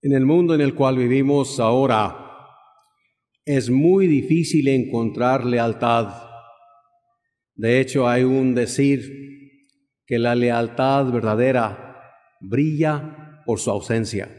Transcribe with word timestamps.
En 0.00 0.12
el 0.12 0.24
mundo 0.24 0.54
en 0.54 0.60
el 0.60 0.76
cual 0.76 0.96
vivimos 0.96 1.58
ahora, 1.58 2.28
es 3.44 3.68
muy 3.68 4.06
difícil 4.06 4.68
encontrar 4.68 5.44
lealtad. 5.44 6.22
De 7.56 7.80
hecho, 7.80 8.06
hay 8.06 8.22
un 8.22 8.54
decir 8.54 9.10
que 10.06 10.20
la 10.20 10.36
lealtad 10.36 11.10
verdadera 11.10 12.00
brilla 12.40 13.42
por 13.44 13.58
su 13.58 13.70
ausencia. 13.72 14.30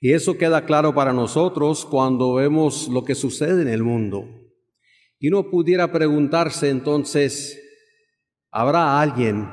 Y 0.00 0.14
eso 0.14 0.38
queda 0.38 0.64
claro 0.64 0.94
para 0.94 1.12
nosotros 1.12 1.84
cuando 1.84 2.34
vemos 2.34 2.88
lo 2.88 3.04
que 3.04 3.14
sucede 3.14 3.60
en 3.60 3.68
el 3.68 3.82
mundo. 3.82 4.24
Y 5.18 5.28
uno 5.28 5.50
pudiera 5.50 5.92
preguntarse 5.92 6.70
entonces, 6.70 7.60
¿habrá 8.50 8.98
alguien 8.98 9.46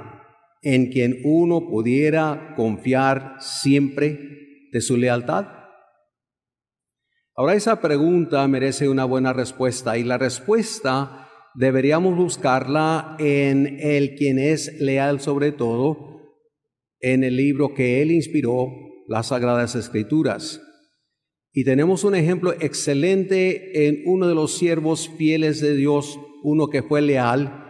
en 0.61 0.89
quien 0.89 1.19
uno 1.25 1.67
pudiera 1.67 2.53
confiar 2.55 3.35
siempre 3.39 4.38
de 4.71 4.81
su 4.81 4.97
lealtad? 4.97 5.47
Ahora 7.35 7.55
esa 7.55 7.79
pregunta 7.79 8.47
merece 8.47 8.89
una 8.89 9.05
buena 9.05 9.31
respuesta 9.31 9.97
y 9.97 10.03
la 10.03 10.17
respuesta 10.17 11.29
deberíamos 11.55 12.17
buscarla 12.17 13.15
en 13.17 13.79
el 13.79 14.15
quien 14.15 14.39
es 14.39 14.79
leal 14.81 15.21
sobre 15.21 15.51
todo, 15.51 16.35
en 16.99 17.23
el 17.23 17.37
libro 17.37 17.73
que 17.73 18.01
él 18.01 18.11
inspiró, 18.11 18.67
las 19.07 19.27
Sagradas 19.27 19.75
Escrituras. 19.75 20.61
Y 21.51 21.63
tenemos 21.63 22.03
un 22.03 22.13
ejemplo 22.13 22.53
excelente 22.53 23.87
en 23.87 24.03
uno 24.05 24.27
de 24.27 24.35
los 24.35 24.57
siervos 24.57 25.09
fieles 25.17 25.61
de 25.61 25.75
Dios, 25.75 26.19
uno 26.43 26.67
que 26.67 26.83
fue 26.83 27.01
leal 27.01 27.65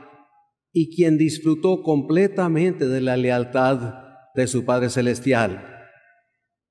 y 0.71 0.95
quien 0.95 1.17
disfrutó 1.17 1.81
completamente 1.83 2.87
de 2.87 3.01
la 3.01 3.17
lealtad 3.17 3.93
de 4.35 4.47
su 4.47 4.65
Padre 4.65 4.89
Celestial. 4.89 5.78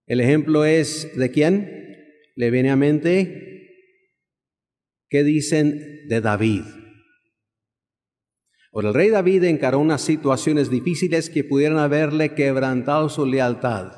El 0.08 0.22
ejemplo 0.22 0.64
es 0.64 1.14
de 1.16 1.30
quién? 1.30 1.78
Le 2.34 2.50
viene 2.50 2.70
a 2.70 2.76
mente, 2.76 3.92
¿qué 5.10 5.22
dicen 5.22 6.08
de 6.08 6.20
David? 6.22 6.62
Ahora, 8.72 8.88
el 8.88 8.94
rey 8.94 9.10
David 9.10 9.44
encaró 9.44 9.78
unas 9.80 10.00
situaciones 10.00 10.70
difíciles 10.70 11.28
que 11.28 11.44
pudieran 11.44 11.78
haberle 11.78 12.34
quebrantado 12.34 13.10
su 13.10 13.26
lealtad. 13.26 13.92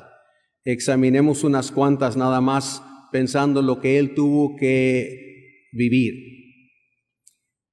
Examinemos 0.65 1.45
unas 1.45 1.71
cuantas 1.71 2.17
nada 2.17 2.41
más 2.41 2.83
pensando 3.13 3.61
lo 3.61 3.79
que 3.79 3.97
él 3.97 4.13
tuvo 4.13 4.57
que 4.57 5.69
vivir. 5.71 6.13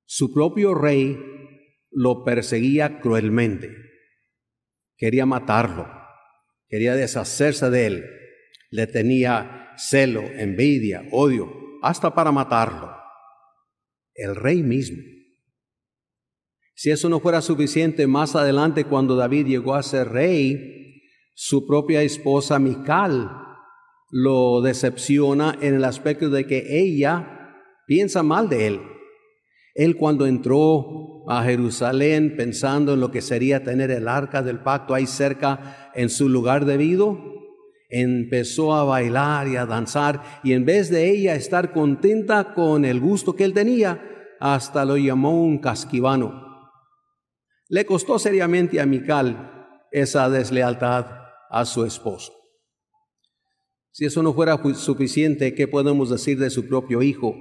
Su 0.06 0.32
propio 0.32 0.74
rey 0.74 1.18
lo 1.90 2.22
perseguía 2.22 3.00
cruelmente. 3.00 3.74
Quería 4.96 5.26
matarlo, 5.26 5.88
quería 6.68 6.94
deshacerse 6.94 7.68
de 7.70 7.86
él. 7.86 8.17
Le 8.70 8.86
tenía 8.86 9.74
celo, 9.76 10.22
envidia, 10.22 11.08
odio, 11.12 11.50
hasta 11.82 12.14
para 12.14 12.32
matarlo. 12.32 12.90
El 14.14 14.36
rey 14.36 14.62
mismo. 14.62 14.98
Si 16.74 16.90
eso 16.90 17.08
no 17.08 17.20
fuera 17.20 17.40
suficiente, 17.40 18.06
más 18.06 18.36
adelante 18.36 18.84
cuando 18.84 19.16
David 19.16 19.46
llegó 19.46 19.74
a 19.74 19.82
ser 19.82 20.10
rey, 20.10 21.02
su 21.34 21.66
propia 21.66 22.02
esposa 22.02 22.58
Mical 22.58 23.30
lo 24.10 24.60
decepciona 24.60 25.56
en 25.60 25.74
el 25.74 25.84
aspecto 25.84 26.30
de 26.30 26.46
que 26.46 26.80
ella 26.80 27.54
piensa 27.86 28.22
mal 28.22 28.48
de 28.48 28.66
él. 28.66 28.80
Él 29.74 29.96
cuando 29.96 30.26
entró 30.26 31.28
a 31.28 31.44
Jerusalén 31.44 32.34
pensando 32.36 32.94
en 32.94 33.00
lo 33.00 33.10
que 33.10 33.20
sería 33.20 33.62
tener 33.62 33.90
el 33.90 34.08
arca 34.08 34.42
del 34.42 34.60
pacto 34.60 34.94
ahí 34.94 35.06
cerca 35.06 35.92
en 35.94 36.10
su 36.10 36.28
lugar 36.28 36.64
debido, 36.64 37.37
empezó 37.88 38.74
a 38.74 38.84
bailar 38.84 39.48
y 39.48 39.56
a 39.56 39.66
danzar 39.66 40.22
y 40.42 40.52
en 40.52 40.64
vez 40.64 40.90
de 40.90 41.10
ella 41.10 41.34
estar 41.34 41.72
contenta 41.72 42.54
con 42.54 42.84
el 42.84 43.00
gusto 43.00 43.34
que 43.34 43.44
él 43.44 43.54
tenía, 43.54 44.02
hasta 44.40 44.84
lo 44.84 44.96
llamó 44.96 45.42
un 45.42 45.58
casquivano. 45.58 46.70
Le 47.68 47.84
costó 47.84 48.18
seriamente 48.18 48.80
a 48.80 48.86
Mical 48.86 49.68
esa 49.90 50.28
deslealtad 50.28 51.06
a 51.50 51.64
su 51.64 51.84
esposo. 51.84 52.32
Si 53.90 54.04
eso 54.04 54.22
no 54.22 54.32
fuera 54.32 54.62
suficiente, 54.74 55.54
¿qué 55.54 55.66
podemos 55.66 56.10
decir 56.10 56.38
de 56.38 56.50
su 56.50 56.68
propio 56.68 57.02
hijo, 57.02 57.34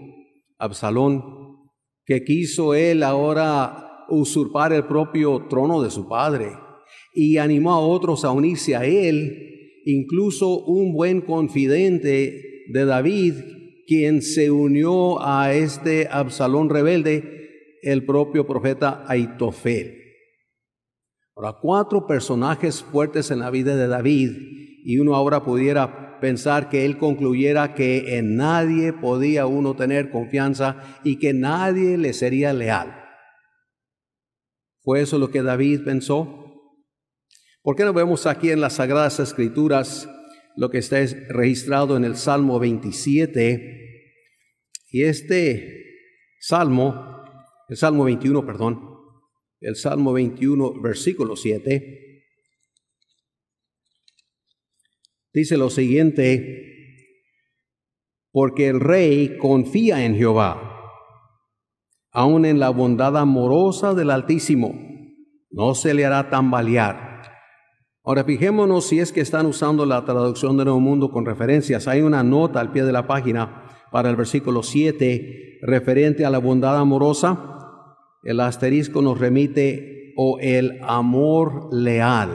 Absalón, 0.57 1.69
que 2.05 2.23
quiso 2.23 2.73
él 2.73 3.03
ahora 3.03 4.05
usurpar 4.09 4.73
el 4.73 4.85
propio 4.85 5.45
trono 5.49 5.83
de 5.83 5.91
su 5.91 6.07
padre 6.07 6.57
y 7.13 7.37
animó 7.37 7.73
a 7.73 7.79
otros 7.79 8.25
a 8.25 8.31
unirse 8.31 8.75
a 8.75 8.85
él, 8.85 9.46
incluso 9.87 10.65
un 10.65 10.93
buen 10.93 11.21
confidente 11.21 12.65
de 12.67 12.85
David, 12.85 13.35
quien 13.87 14.21
se 14.21 14.51
unió 14.51 15.25
a 15.25 15.53
este 15.53 16.09
Absalón 16.11 16.69
rebelde, 16.69 17.79
el 17.81 18.05
propio 18.05 18.45
profeta 18.45 19.05
Aitofel. 19.07 19.93
Ahora, 21.35 21.55
cuatro 21.61 22.05
personajes 22.05 22.83
fuertes 22.83 23.31
en 23.31 23.39
la 23.39 23.49
vida 23.49 23.77
de 23.77 23.87
David 23.87 24.31
y 24.83 24.97
uno 24.99 25.15
ahora 25.15 25.45
pudiera 25.45 26.19
pensar 26.19 26.67
que 26.67 26.83
él 26.83 26.97
concluyera 26.97 27.73
que 27.73 28.17
en 28.17 28.35
nadie 28.35 28.91
podía 28.91 29.45
uno 29.45 29.75
tener 29.75 30.11
confianza 30.11 30.99
y 31.05 31.17
que 31.17 31.33
nadie 31.33 31.97
le 31.97 32.11
sería 32.11 32.51
leal. 32.51 32.93
¿Fue 34.81 35.01
eso 35.01 35.17
lo 35.17 35.29
que 35.29 35.43
David 35.43 35.81
pensó? 35.85 36.46
¿Por 37.67 37.75
qué 37.75 37.83
no 37.83 37.91
vemos 37.91 38.25
aquí 38.27 38.49
en 38.49 38.61
las 38.61 38.75
Sagradas 38.75 39.19
Escrituras 39.19 40.09
lo 40.55 40.69
que 40.69 40.77
está 40.77 41.05
registrado 41.27 41.97
en 41.97 42.05
el 42.05 42.15
Salmo 42.15 42.59
27? 42.59 44.13
Y 44.89 45.03
este 45.03 45.83
Salmo, 46.39 47.25
el 47.67 47.75
Salmo 47.75 48.05
21, 48.05 48.45
perdón, 48.45 48.79
el 49.59 49.75
Salmo 49.75 50.13
21, 50.13 50.79
versículo 50.81 51.35
7, 51.35 52.23
dice 55.33 55.57
lo 55.57 55.69
siguiente, 55.69 57.19
porque 58.31 58.69
el 58.69 58.79
rey 58.79 59.37
confía 59.39 60.05
en 60.05 60.15
Jehová, 60.15 60.93
aun 62.11 62.45
en 62.45 62.61
la 62.61 62.69
bondad 62.69 63.17
amorosa 63.17 63.93
del 63.93 64.11
Altísimo, 64.11 64.73
no 65.51 65.75
se 65.75 65.93
le 65.93 66.05
hará 66.05 66.29
tambalear. 66.29 67.06
Ahora 68.07 68.23
fijémonos 68.23 68.87
si 68.87 69.01
es 69.01 69.11
que 69.11 69.19
están 69.19 69.45
usando 69.47 69.85
la 69.85 70.05
traducción 70.05 70.55
de 70.55 70.63
Nuevo 70.63 70.79
Mundo 70.79 71.11
con 71.11 71.25
referencias. 71.25 71.89
Hay 71.89 71.99
una 71.99 72.23
nota 72.23 72.61
al 72.61 72.71
pie 72.71 72.85
de 72.85 72.93
la 72.93 73.05
página 73.05 73.65
para 73.91 74.09
el 74.09 74.15
versículo 74.15 74.63
7 74.63 75.59
referente 75.61 76.23
a 76.23 76.29
la 76.29 76.37
bondad 76.37 76.77
amorosa. 76.77 77.37
El 78.23 78.39
asterisco 78.39 79.01
nos 79.01 79.19
remite 79.19 80.13
o 80.15 80.39
el 80.39 80.79
amor 80.83 81.67
leal. 81.73 82.29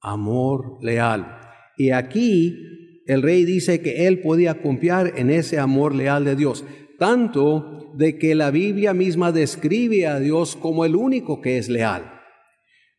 Amor 0.00 0.78
leal. 0.82 1.38
Y 1.76 1.90
aquí 1.90 3.02
el 3.06 3.22
rey 3.22 3.44
dice 3.44 3.80
que 3.80 4.08
él 4.08 4.20
podía 4.20 4.60
confiar 4.62 5.12
en 5.14 5.30
ese 5.30 5.60
amor 5.60 5.94
leal 5.94 6.24
de 6.24 6.34
Dios, 6.34 6.64
tanto 6.98 7.92
de 7.94 8.18
que 8.18 8.34
la 8.34 8.50
Biblia 8.50 8.94
misma 8.94 9.30
describe 9.30 10.08
a 10.08 10.18
Dios 10.18 10.56
como 10.56 10.84
el 10.84 10.96
único 10.96 11.40
que 11.40 11.56
es 11.56 11.68
leal. 11.68 12.15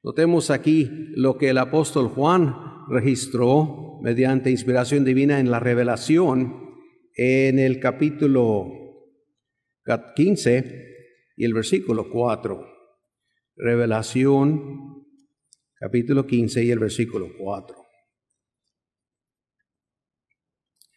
Notemos 0.08 0.52
aquí 0.52 0.90
lo 1.18 1.38
que 1.38 1.50
el 1.50 1.58
apóstol 1.58 2.08
Juan 2.08 2.56
registró 2.88 4.00
mediante 4.02 4.50
inspiración 4.50 5.04
divina 5.04 5.42
en 5.42 5.52
la 5.52 5.60
revelación 5.60 6.78
en 7.14 7.60
el 7.60 7.82
capítulo 7.82 8.72
15 10.16 10.86
y 11.36 11.44
el 11.44 11.54
versículo 11.54 12.10
4. 12.10 12.66
Revelación 13.58 15.04
capítulo 15.78 16.26
15 16.26 16.64
y 16.64 16.72
el 16.72 16.80
versículo 16.80 17.28
4. 17.38 17.76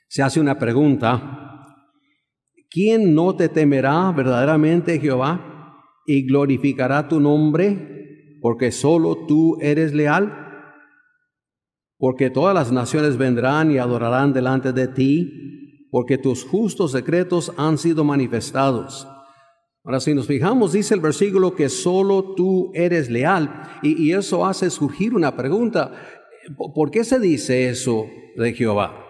se 0.06 0.22
hace 0.22 0.38
una 0.38 0.56
pregunta, 0.56 1.66
¿quién 2.70 3.12
no 3.16 3.34
te 3.34 3.48
temerá 3.48 4.12
verdaderamente 4.12 5.00
Jehová 5.00 5.82
y 6.06 6.28
glorificará 6.28 7.08
tu 7.08 7.18
nombre 7.18 7.99
porque 8.40 8.72
solo 8.72 9.26
tú 9.26 9.58
eres 9.60 9.92
leal? 9.92 10.46
Porque 11.98 12.30
todas 12.30 12.54
las 12.54 12.72
naciones 12.72 13.16
vendrán 13.16 13.70
y 13.70 13.78
adorarán 13.78 14.32
delante 14.32 14.72
de 14.72 14.88
ti, 14.88 15.88
porque 15.90 16.18
tus 16.18 16.44
justos 16.44 16.92
secretos 16.92 17.52
han 17.56 17.78
sido 17.78 18.04
manifestados. 18.04 19.06
Ahora, 19.84 20.00
si 20.00 20.14
nos 20.14 20.26
fijamos, 20.26 20.72
dice 20.72 20.94
el 20.94 21.00
versículo 21.00 21.54
que 21.54 21.68
solo 21.68 22.34
tú 22.34 22.70
eres 22.74 23.10
leal. 23.10 23.62
Y, 23.82 24.08
y, 24.08 24.12
eso 24.12 24.44
hace 24.44 24.70
surgir 24.70 25.14
una 25.14 25.36
pregunta. 25.36 25.92
¿Por 26.74 26.90
qué 26.90 27.02
se 27.02 27.18
dice 27.18 27.68
eso 27.68 28.06
de 28.36 28.52
Jehová? 28.52 29.06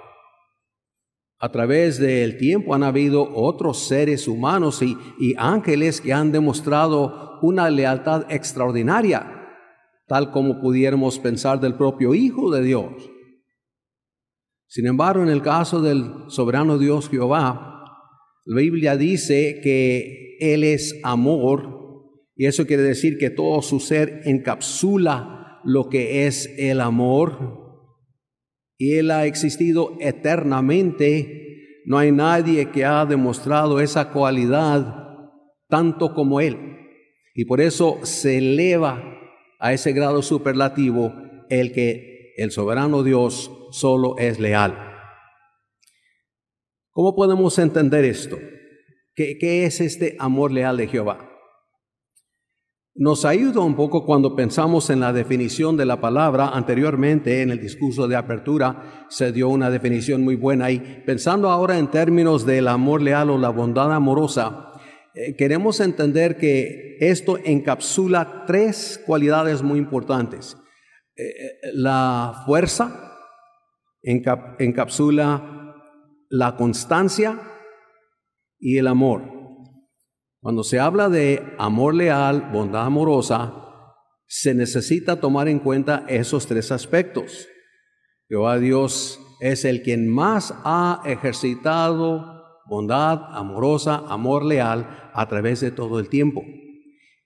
A 1.42 1.50
través 1.50 1.98
del 1.98 2.36
tiempo 2.36 2.74
han 2.74 2.82
habido 2.82 3.26
otros 3.34 3.88
seres 3.88 4.28
humanos 4.28 4.82
y, 4.82 5.34
ángeles 5.38 6.02
que 6.02 6.12
han 6.12 6.32
demostrado 6.32 7.29
una 7.42 7.70
lealtad 7.70 8.30
extraordinaria, 8.30 9.48
tal 10.06 10.30
como 10.30 10.60
pudiéramos 10.60 11.18
pensar 11.18 11.60
del 11.60 11.74
propio 11.74 12.14
Hijo 12.14 12.50
de 12.50 12.62
Dios. 12.62 13.10
Sin 14.66 14.86
embargo, 14.86 15.22
en 15.22 15.28
el 15.28 15.42
caso 15.42 15.82
del 15.82 16.04
soberano 16.28 16.78
Dios 16.78 17.08
Jehová, 17.08 17.84
la 18.44 18.60
Biblia 18.60 18.96
dice 18.96 19.60
que 19.62 20.36
Él 20.40 20.64
es 20.64 21.00
amor 21.02 21.80
y 22.36 22.46
eso 22.46 22.66
quiere 22.66 22.82
decir 22.82 23.18
que 23.18 23.30
todo 23.30 23.60
su 23.62 23.80
ser 23.80 24.22
encapsula 24.24 25.60
lo 25.64 25.88
que 25.88 26.26
es 26.26 26.48
el 26.56 26.80
amor 26.80 27.60
y 28.78 28.94
Él 28.94 29.10
ha 29.10 29.26
existido 29.26 29.96
eternamente. 30.00 31.82
No 31.84 31.98
hay 31.98 32.12
nadie 32.12 32.70
que 32.70 32.86
ha 32.86 33.04
demostrado 33.04 33.78
esa 33.78 34.10
cualidad 34.10 34.96
tanto 35.68 36.14
como 36.14 36.40
Él. 36.40 36.69
Y 37.34 37.44
por 37.44 37.60
eso 37.60 37.98
se 38.02 38.38
eleva 38.38 39.02
a 39.58 39.72
ese 39.72 39.92
grado 39.92 40.22
superlativo 40.22 41.12
el 41.48 41.72
que 41.72 42.32
el 42.36 42.50
soberano 42.50 43.02
Dios 43.02 43.50
solo 43.70 44.16
es 44.18 44.40
leal. 44.40 44.76
¿Cómo 46.90 47.14
podemos 47.14 47.58
entender 47.58 48.04
esto? 48.04 48.38
¿Qué, 49.14 49.38
qué 49.38 49.64
es 49.64 49.80
este 49.80 50.16
amor 50.18 50.50
leal 50.50 50.76
de 50.76 50.88
Jehová? 50.88 51.30
Nos 52.94 53.24
ayuda 53.24 53.60
un 53.60 53.76
poco 53.76 54.04
cuando 54.04 54.34
pensamos 54.34 54.90
en 54.90 55.00
la 55.00 55.12
definición 55.12 55.76
de 55.76 55.86
la 55.86 56.00
palabra. 56.00 56.48
Anteriormente, 56.48 57.40
en 57.40 57.50
el 57.50 57.60
discurso 57.60 58.08
de 58.08 58.16
apertura, 58.16 59.06
se 59.08 59.32
dio 59.32 59.48
una 59.48 59.70
definición 59.70 60.24
muy 60.24 60.34
buena 60.34 60.70
y 60.70 60.80
pensando 61.06 61.48
ahora 61.48 61.78
en 61.78 61.90
términos 61.90 62.44
del 62.44 62.66
amor 62.68 63.00
leal 63.00 63.30
o 63.30 63.38
la 63.38 63.50
bondad 63.50 63.92
amorosa, 63.92 64.69
eh, 65.20 65.36
queremos 65.36 65.80
entender 65.80 66.38
que 66.38 66.96
esto 67.00 67.38
encapsula 67.44 68.44
tres 68.46 68.98
cualidades 69.04 69.62
muy 69.62 69.78
importantes. 69.78 70.56
Eh, 71.14 71.24
eh, 71.24 71.58
la 71.74 72.42
fuerza, 72.46 73.18
encapsula 74.02 75.74
la 76.30 76.56
constancia 76.56 77.38
y 78.58 78.78
el 78.78 78.86
amor. 78.86 79.22
Cuando 80.40 80.64
se 80.64 80.80
habla 80.80 81.10
de 81.10 81.42
amor 81.58 81.94
leal, 81.94 82.50
bondad 82.50 82.86
amorosa, 82.86 83.52
se 84.26 84.54
necesita 84.54 85.20
tomar 85.20 85.48
en 85.48 85.58
cuenta 85.58 86.06
esos 86.08 86.46
tres 86.46 86.72
aspectos. 86.72 87.46
Jehová 88.26 88.58
Dios 88.58 89.20
es 89.40 89.66
el 89.66 89.82
quien 89.82 90.08
más 90.08 90.54
ha 90.64 91.02
ejercitado 91.04 92.39
bondad 92.70 93.36
amorosa, 93.36 94.04
amor 94.06 94.44
leal 94.44 95.10
a 95.12 95.28
través 95.28 95.60
de 95.60 95.72
todo 95.72 95.98
el 95.98 96.08
tiempo. 96.08 96.42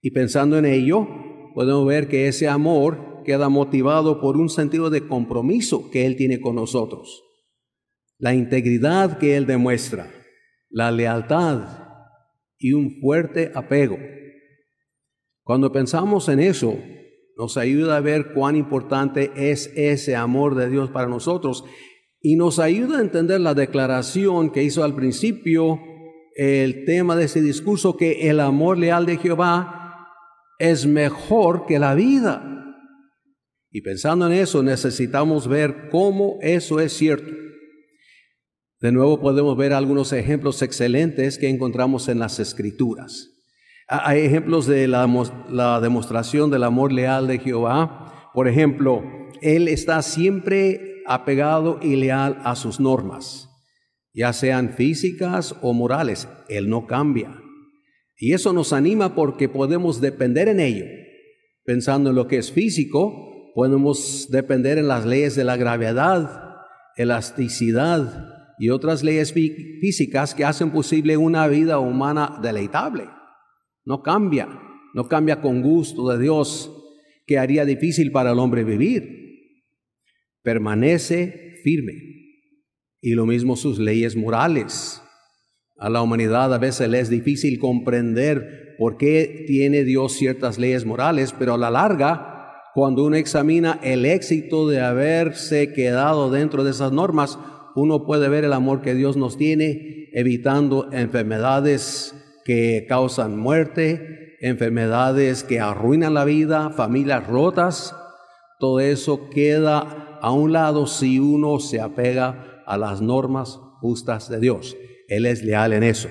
Y 0.00 0.10
pensando 0.10 0.56
en 0.58 0.64
ello, 0.64 1.06
podemos 1.54 1.86
ver 1.86 2.08
que 2.08 2.28
ese 2.28 2.48
amor 2.48 3.22
queda 3.24 3.50
motivado 3.50 4.22
por 4.22 4.38
un 4.38 4.48
sentido 4.48 4.88
de 4.88 5.06
compromiso 5.06 5.90
que 5.90 6.06
Él 6.06 6.16
tiene 6.16 6.40
con 6.40 6.56
nosotros, 6.56 7.22
la 8.18 8.34
integridad 8.34 9.18
que 9.18 9.36
Él 9.36 9.44
demuestra, 9.46 10.10
la 10.70 10.90
lealtad 10.90 11.68
y 12.58 12.72
un 12.72 12.98
fuerte 13.00 13.52
apego. 13.54 13.98
Cuando 15.42 15.72
pensamos 15.72 16.28
en 16.30 16.40
eso, 16.40 16.74
nos 17.36 17.58
ayuda 17.58 17.98
a 17.98 18.00
ver 18.00 18.32
cuán 18.32 18.56
importante 18.56 19.30
es 19.36 19.70
ese 19.76 20.16
amor 20.16 20.54
de 20.54 20.70
Dios 20.70 20.90
para 20.90 21.08
nosotros 21.08 21.64
y 22.26 22.36
nos 22.36 22.58
ayuda 22.58 22.96
a 22.96 23.02
entender 23.02 23.38
la 23.42 23.52
declaración 23.52 24.50
que 24.50 24.62
hizo 24.62 24.82
al 24.82 24.94
principio 24.94 25.78
el 26.34 26.86
tema 26.86 27.16
de 27.16 27.26
ese 27.26 27.42
discurso, 27.42 27.98
que 27.98 28.30
el 28.30 28.40
amor 28.40 28.78
leal 28.78 29.04
de 29.04 29.18
Jehová 29.18 30.08
es 30.58 30.86
mejor 30.86 31.66
que 31.66 31.78
la 31.78 31.94
vida. 31.94 32.42
Y 33.70 33.82
pensando 33.82 34.26
en 34.26 34.32
eso, 34.32 34.62
necesitamos 34.62 35.46
ver 35.48 35.90
cómo 35.90 36.38
eso 36.40 36.80
es 36.80 36.94
cierto. 36.94 37.30
De 38.80 38.90
nuevo 38.90 39.20
podemos 39.20 39.54
ver 39.58 39.74
algunos 39.74 40.10
ejemplos 40.14 40.62
excelentes 40.62 41.36
que 41.36 41.50
encontramos 41.50 42.08
en 42.08 42.20
las 42.20 42.40
escrituras. 42.40 43.32
Hay 43.86 44.22
ejemplos 44.22 44.66
de 44.66 44.88
la, 44.88 45.06
la 45.50 45.78
demostración 45.78 46.50
del 46.50 46.64
amor 46.64 46.90
leal 46.90 47.26
de 47.26 47.38
Jehová. 47.38 48.30
Por 48.32 48.48
ejemplo, 48.48 49.02
Él 49.42 49.68
está 49.68 50.00
siempre 50.00 50.93
apegado 51.06 51.78
y 51.82 51.96
leal 51.96 52.40
a 52.44 52.56
sus 52.56 52.80
normas, 52.80 53.48
ya 54.12 54.32
sean 54.32 54.70
físicas 54.70 55.54
o 55.62 55.72
morales. 55.72 56.28
Él 56.48 56.68
no 56.68 56.86
cambia. 56.86 57.40
Y 58.16 58.32
eso 58.32 58.52
nos 58.52 58.72
anima 58.72 59.14
porque 59.14 59.48
podemos 59.48 60.00
depender 60.00 60.48
en 60.48 60.60
ello. 60.60 60.84
Pensando 61.64 62.10
en 62.10 62.16
lo 62.16 62.28
que 62.28 62.38
es 62.38 62.52
físico, 62.52 63.52
podemos 63.54 64.28
depender 64.30 64.78
en 64.78 64.88
las 64.88 65.04
leyes 65.04 65.34
de 65.34 65.44
la 65.44 65.56
gravedad, 65.56 66.54
elasticidad 66.96 68.30
y 68.58 68.70
otras 68.70 69.02
leyes 69.02 69.32
físicas 69.32 70.34
que 70.34 70.44
hacen 70.44 70.70
posible 70.70 71.16
una 71.16 71.48
vida 71.48 71.78
humana 71.78 72.38
deleitable. 72.40 73.08
No 73.84 74.02
cambia, 74.02 74.48
no 74.94 75.08
cambia 75.08 75.40
con 75.40 75.60
gusto 75.60 76.08
de 76.10 76.22
Dios 76.22 76.70
que 77.26 77.38
haría 77.38 77.64
difícil 77.64 78.12
para 78.12 78.30
el 78.30 78.38
hombre 78.38 78.62
vivir 78.62 79.23
permanece 80.44 81.56
firme. 81.64 81.94
Y 83.00 83.14
lo 83.14 83.26
mismo 83.26 83.56
sus 83.56 83.80
leyes 83.80 84.14
morales. 84.14 85.02
A 85.76 85.90
la 85.90 86.02
humanidad 86.02 86.54
a 86.54 86.58
veces 86.58 86.88
le 86.88 87.00
es 87.00 87.08
difícil 87.08 87.58
comprender 87.58 88.76
por 88.78 88.96
qué 88.96 89.44
tiene 89.46 89.82
Dios 89.82 90.12
ciertas 90.12 90.58
leyes 90.58 90.84
morales, 90.84 91.34
pero 91.36 91.54
a 91.54 91.58
la 91.58 91.70
larga, 91.70 92.52
cuando 92.74 93.04
uno 93.04 93.16
examina 93.16 93.80
el 93.82 94.04
éxito 94.04 94.68
de 94.68 94.80
haberse 94.80 95.72
quedado 95.72 96.30
dentro 96.30 96.62
de 96.62 96.70
esas 96.70 96.92
normas, 96.92 97.38
uno 97.74 98.04
puede 98.06 98.28
ver 98.28 98.44
el 98.44 98.52
amor 98.52 98.82
que 98.82 98.94
Dios 98.94 99.16
nos 99.16 99.36
tiene, 99.36 100.08
evitando 100.12 100.92
enfermedades 100.92 102.14
que 102.44 102.86
causan 102.88 103.36
muerte, 103.36 104.36
enfermedades 104.40 105.42
que 105.42 105.58
arruinan 105.58 106.14
la 106.14 106.24
vida, 106.24 106.70
familias 106.70 107.26
rotas. 107.26 107.96
Todo 108.60 108.80
eso 108.80 109.28
queda 109.30 110.13
a 110.24 110.32
un 110.32 110.54
lado 110.54 110.86
si 110.86 111.18
uno 111.18 111.60
se 111.60 111.82
apega 111.82 112.62
a 112.66 112.78
las 112.78 113.02
normas 113.02 113.60
justas 113.82 114.30
de 114.30 114.40
Dios. 114.40 114.74
Él 115.06 115.26
es 115.26 115.44
leal 115.44 115.74
en 115.74 115.82
eso. 115.82 116.08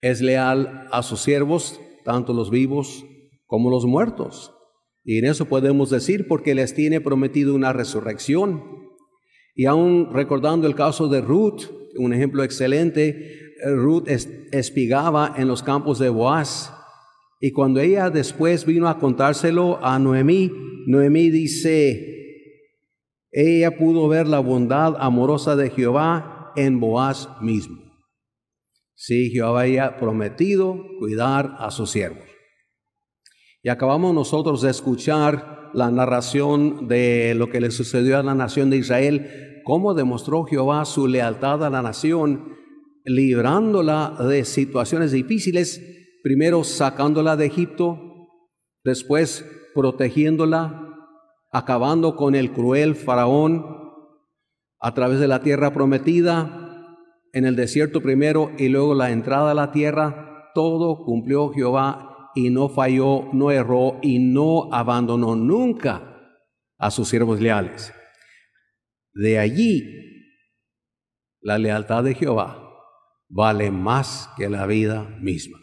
Es 0.00 0.22
leal 0.22 0.88
a 0.90 1.02
sus 1.02 1.20
siervos, 1.20 1.78
tanto 2.02 2.32
los 2.32 2.48
vivos 2.48 3.04
como 3.44 3.68
los 3.68 3.84
muertos. 3.84 4.54
Y 5.04 5.18
en 5.18 5.26
eso 5.26 5.44
podemos 5.44 5.90
decir 5.90 6.26
porque 6.28 6.54
les 6.54 6.74
tiene 6.74 7.02
prometido 7.02 7.54
una 7.54 7.74
resurrección. 7.74 8.64
Y 9.54 9.66
aún 9.66 10.08
recordando 10.14 10.66
el 10.66 10.74
caso 10.74 11.08
de 11.08 11.20
Ruth, 11.20 11.64
un 11.98 12.14
ejemplo 12.14 12.42
excelente, 12.42 13.52
Ruth 13.66 14.08
espigaba 14.08 15.34
en 15.36 15.46
los 15.46 15.62
campos 15.62 15.98
de 15.98 16.08
Boaz. 16.08 16.72
Y 17.44 17.50
cuando 17.50 17.80
ella 17.80 18.08
después 18.08 18.64
vino 18.64 18.88
a 18.88 19.00
contárselo 19.00 19.84
a 19.84 19.98
Noemí, 19.98 20.48
Noemí 20.86 21.28
dice, 21.28 22.46
ella 23.32 23.76
pudo 23.76 24.06
ver 24.06 24.28
la 24.28 24.38
bondad 24.38 24.94
amorosa 25.00 25.56
de 25.56 25.70
Jehová 25.70 26.52
en 26.54 26.78
Boaz 26.78 27.28
mismo. 27.40 27.82
Sí, 28.94 29.30
Jehová 29.30 29.62
había 29.62 29.96
prometido 29.96 30.86
cuidar 31.00 31.56
a 31.58 31.72
sus 31.72 31.90
siervos. 31.90 32.22
Y 33.60 33.70
acabamos 33.70 34.14
nosotros 34.14 34.62
de 34.62 34.70
escuchar 34.70 35.72
la 35.74 35.90
narración 35.90 36.86
de 36.86 37.34
lo 37.34 37.50
que 37.50 37.60
le 37.60 37.72
sucedió 37.72 38.18
a 38.18 38.22
la 38.22 38.36
nación 38.36 38.70
de 38.70 38.76
Israel, 38.76 39.62
cómo 39.64 39.94
demostró 39.94 40.44
Jehová 40.44 40.84
su 40.84 41.08
lealtad 41.08 41.64
a 41.64 41.70
la 41.70 41.82
nación, 41.82 42.54
librándola 43.04 44.14
de 44.28 44.44
situaciones 44.44 45.10
difíciles, 45.10 45.98
primero 46.22 46.64
sacándola 46.64 47.36
de 47.36 47.46
Egipto, 47.46 48.28
después 48.84 49.44
protegiéndola, 49.74 50.88
acabando 51.50 52.16
con 52.16 52.34
el 52.34 52.52
cruel 52.52 52.94
faraón 52.94 53.66
a 54.80 54.94
través 54.94 55.20
de 55.20 55.28
la 55.28 55.40
tierra 55.40 55.72
prometida, 55.72 56.62
en 57.32 57.46
el 57.46 57.56
desierto 57.56 58.02
primero 58.02 58.52
y 58.58 58.68
luego 58.68 58.94
la 58.94 59.10
entrada 59.10 59.52
a 59.52 59.54
la 59.54 59.72
tierra, 59.72 60.50
todo 60.54 61.04
cumplió 61.04 61.50
Jehová 61.50 62.30
y 62.34 62.50
no 62.50 62.68
falló, 62.68 63.28
no 63.32 63.50
erró 63.50 63.98
y 64.02 64.18
no 64.18 64.72
abandonó 64.72 65.34
nunca 65.34 66.18
a 66.78 66.90
sus 66.90 67.08
siervos 67.08 67.40
leales. 67.40 67.92
De 69.14 69.38
allí, 69.38 69.82
la 71.40 71.58
lealtad 71.58 72.04
de 72.04 72.14
Jehová 72.14 72.70
vale 73.28 73.70
más 73.70 74.30
que 74.36 74.48
la 74.48 74.66
vida 74.66 75.04
misma. 75.20 75.61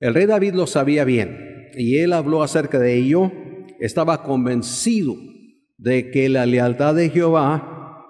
El 0.00 0.14
rey 0.14 0.26
David 0.26 0.54
lo 0.54 0.66
sabía 0.66 1.04
bien 1.04 1.68
y 1.74 1.98
él 1.98 2.14
habló 2.14 2.42
acerca 2.42 2.78
de 2.78 2.96
ello, 2.96 3.30
estaba 3.78 4.22
convencido 4.22 5.14
de 5.76 6.10
que 6.10 6.28
la 6.28 6.46
lealtad 6.46 6.94
de 6.94 7.10
Jehová 7.10 8.06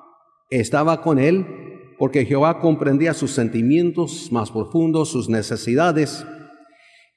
estaba 0.51 1.03
con 1.03 1.19
él, 1.19 1.47
porque 1.99 2.25
Jehová 2.25 2.61
comprendía 2.61 3.13
sus 3.13 3.33
sentimientos 3.33 4.31
más 4.33 4.51
profundos, 4.51 5.11
sus 5.11 5.29
necesidades, 5.29 6.25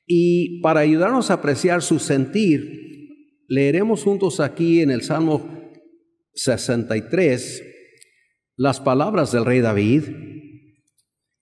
y 0.05 0.59
para 0.61 0.81
ayudarnos 0.81 1.31
a 1.31 1.35
apreciar 1.35 1.81
su 1.81 1.99
sentir, 1.99 3.45
leeremos 3.47 4.03
juntos 4.03 4.39
aquí 4.39 4.81
en 4.81 4.91
el 4.91 5.01
Salmo 5.03 5.47
63 6.33 7.63
las 8.55 8.79
palabras 8.79 9.31
del 9.31 9.45
rey 9.45 9.61
David. 9.61 10.03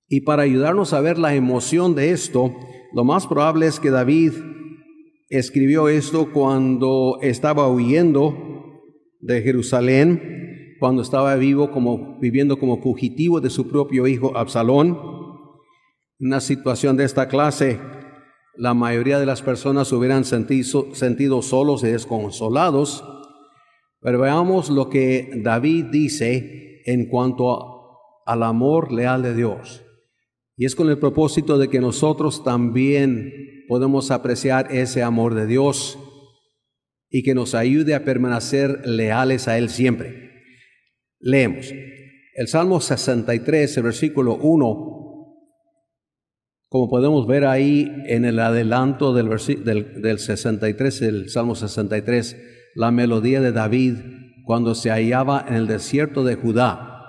Y 0.07 0.21
para 0.21 0.43
ayudarnos 0.43 0.93
a 0.93 1.01
ver 1.01 1.17
la 1.17 1.33
emoción 1.33 1.95
de 1.95 2.11
esto, 2.11 2.53
lo 2.93 3.03
más 3.03 3.27
probable 3.27 3.67
es 3.67 3.79
que 3.79 3.89
David 3.89 4.33
escribió 5.29 5.87
esto 5.87 6.31
cuando 6.33 7.17
estaba 7.21 7.69
huyendo 7.69 8.81
de 9.21 9.41
Jerusalén, 9.41 10.75
cuando 10.79 11.01
estaba 11.01 11.35
vivo 11.35 11.71
como 11.71 12.19
viviendo 12.19 12.59
como 12.59 12.81
fugitivo 12.81 13.39
de 13.39 13.49
su 13.49 13.69
propio 13.69 14.07
hijo 14.07 14.35
Absalón. 14.35 14.97
Una 16.19 16.41
situación 16.41 16.97
de 16.97 17.05
esta 17.05 17.29
clase, 17.29 17.79
la 18.57 18.73
mayoría 18.73 19.19
de 19.19 19.25
las 19.25 19.41
personas 19.41 19.91
hubieran 19.93 20.25
sentido, 20.25 20.93
sentido 20.93 21.41
solos 21.41 21.83
y 21.83 21.87
desconsolados. 21.87 23.05
Pero 24.01 24.19
veamos 24.19 24.69
lo 24.69 24.89
que 24.89 25.31
David 25.43 25.85
dice 25.91 26.81
en 26.85 27.05
cuanto 27.07 27.71
al 28.25 28.43
amor 28.43 28.91
leal 28.91 29.23
de 29.23 29.35
Dios. 29.35 29.85
Y 30.61 30.65
es 30.65 30.75
con 30.75 30.91
el 30.91 30.99
propósito 30.99 31.57
de 31.57 31.69
que 31.69 31.79
nosotros 31.79 32.43
también 32.43 33.63
podemos 33.67 34.11
apreciar 34.11 34.71
ese 34.71 35.01
amor 35.01 35.33
de 35.33 35.47
Dios 35.47 35.97
y 37.09 37.23
que 37.23 37.33
nos 37.33 37.55
ayude 37.55 37.95
a 37.95 38.05
permanecer 38.05 38.85
leales 38.85 39.47
a 39.47 39.57
Él 39.57 39.71
siempre. 39.71 40.29
Leemos 41.19 41.73
el 42.35 42.47
Salmo 42.47 42.79
63, 42.79 43.75
el 43.75 43.83
versículo 43.83 44.35
1, 44.35 45.35
como 46.69 46.89
podemos 46.91 47.25
ver 47.25 47.45
ahí 47.45 47.91
en 48.05 48.23
el 48.23 48.37
adelanto 48.37 49.15
del, 49.15 49.29
del, 49.65 49.99
del 49.99 50.19
63, 50.19 51.01
el 51.01 51.29
Salmo 51.31 51.55
63, 51.55 52.37
la 52.75 52.91
melodía 52.91 53.41
de 53.41 53.51
David 53.51 53.95
cuando 54.45 54.75
se 54.75 54.91
hallaba 54.91 55.43
en 55.47 55.55
el 55.55 55.65
desierto 55.65 56.23
de 56.23 56.35
Judá, 56.35 57.07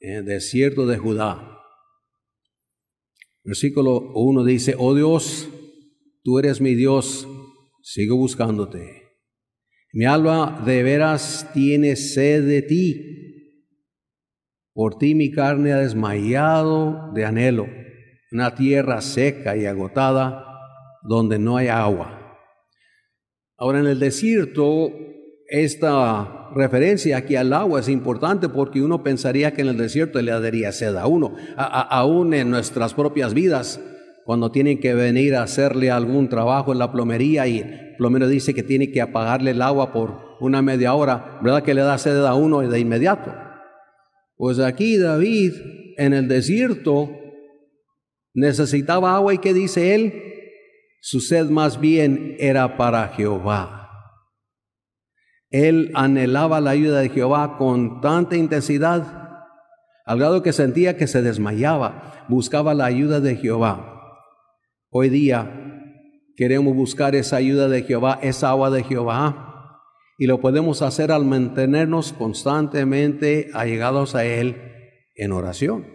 en 0.00 0.16
el 0.16 0.24
desierto 0.26 0.86
de 0.86 0.98
Judá. 0.98 1.53
Versículo 3.44 4.12
1 4.14 4.44
dice, 4.44 4.74
oh 4.78 4.94
Dios, 4.94 5.48
tú 6.22 6.38
eres 6.38 6.62
mi 6.62 6.74
Dios, 6.74 7.28
sigo 7.82 8.16
buscándote. 8.16 9.02
Mi 9.92 10.06
alma 10.06 10.62
de 10.64 10.82
veras 10.82 11.50
tiene 11.52 11.94
sed 11.96 12.46
de 12.46 12.62
ti. 12.62 13.14
Por 14.72 14.98
ti 14.98 15.14
mi 15.14 15.30
carne 15.30 15.72
ha 15.72 15.78
desmayado 15.78 17.12
de 17.14 17.26
anhelo, 17.26 17.66
una 18.32 18.54
tierra 18.54 19.02
seca 19.02 19.56
y 19.56 19.66
agotada 19.66 20.44
donde 21.02 21.38
no 21.38 21.58
hay 21.58 21.68
agua. 21.68 22.40
Ahora 23.56 23.80
en 23.80 23.86
el 23.86 24.00
desierto 24.00 24.90
esta 25.46 26.43
referencia 26.54 27.16
aquí 27.16 27.36
al 27.36 27.52
agua 27.52 27.80
es 27.80 27.88
importante 27.88 28.48
porque 28.48 28.82
uno 28.82 29.02
pensaría 29.02 29.52
que 29.52 29.62
en 29.62 29.68
el 29.68 29.76
desierto 29.76 30.20
le 30.22 30.32
daría 30.32 30.72
sed 30.72 30.96
a 30.96 31.06
uno, 31.06 31.34
aún 31.56 32.34
en 32.34 32.50
nuestras 32.50 32.94
propias 32.94 33.34
vidas, 33.34 33.80
cuando 34.24 34.50
tienen 34.50 34.80
que 34.80 34.94
venir 34.94 35.34
a 35.34 35.42
hacerle 35.42 35.90
algún 35.90 36.28
trabajo 36.28 36.72
en 36.72 36.78
la 36.78 36.90
plomería 36.90 37.46
y 37.46 37.58
el 37.58 37.96
plomero 37.98 38.26
dice 38.26 38.54
que 38.54 38.62
tiene 38.62 38.90
que 38.90 39.02
apagarle 39.02 39.50
el 39.50 39.60
agua 39.60 39.92
por 39.92 40.36
una 40.40 40.62
media 40.62 40.94
hora, 40.94 41.38
¿verdad 41.42 41.62
que 41.62 41.74
le 41.74 41.82
da 41.82 41.98
sed 41.98 42.24
a 42.24 42.34
uno 42.34 42.60
de 42.60 42.80
inmediato? 42.80 43.34
Pues 44.36 44.58
aquí 44.58 44.96
David 44.96 45.52
en 45.96 46.12
el 46.12 46.28
desierto 46.28 47.10
necesitaba 48.32 49.14
agua 49.14 49.34
y 49.34 49.38
¿qué 49.38 49.52
dice 49.54 49.94
él? 49.94 50.12
Su 51.00 51.20
sed 51.20 51.50
más 51.50 51.78
bien 51.80 52.36
era 52.38 52.76
para 52.76 53.08
Jehová. 53.08 53.83
Él 55.54 55.92
anhelaba 55.94 56.60
la 56.60 56.70
ayuda 56.70 56.98
de 56.98 57.10
Jehová 57.10 57.58
con 57.58 58.00
tanta 58.00 58.36
intensidad, 58.36 59.06
al 60.04 60.18
grado 60.18 60.42
que 60.42 60.52
sentía 60.52 60.96
que 60.96 61.06
se 61.06 61.22
desmayaba, 61.22 62.24
buscaba 62.28 62.74
la 62.74 62.86
ayuda 62.86 63.20
de 63.20 63.36
Jehová. 63.36 64.18
Hoy 64.90 65.10
día 65.10 65.80
queremos 66.34 66.74
buscar 66.74 67.14
esa 67.14 67.36
ayuda 67.36 67.68
de 67.68 67.84
Jehová, 67.84 68.18
esa 68.20 68.50
agua 68.50 68.68
de 68.70 68.82
Jehová, 68.82 69.78
y 70.18 70.26
lo 70.26 70.40
podemos 70.40 70.82
hacer 70.82 71.12
al 71.12 71.24
mantenernos 71.24 72.12
constantemente 72.14 73.50
allegados 73.54 74.16
a 74.16 74.24
Él 74.24 74.56
en 75.14 75.30
oración. 75.30 75.86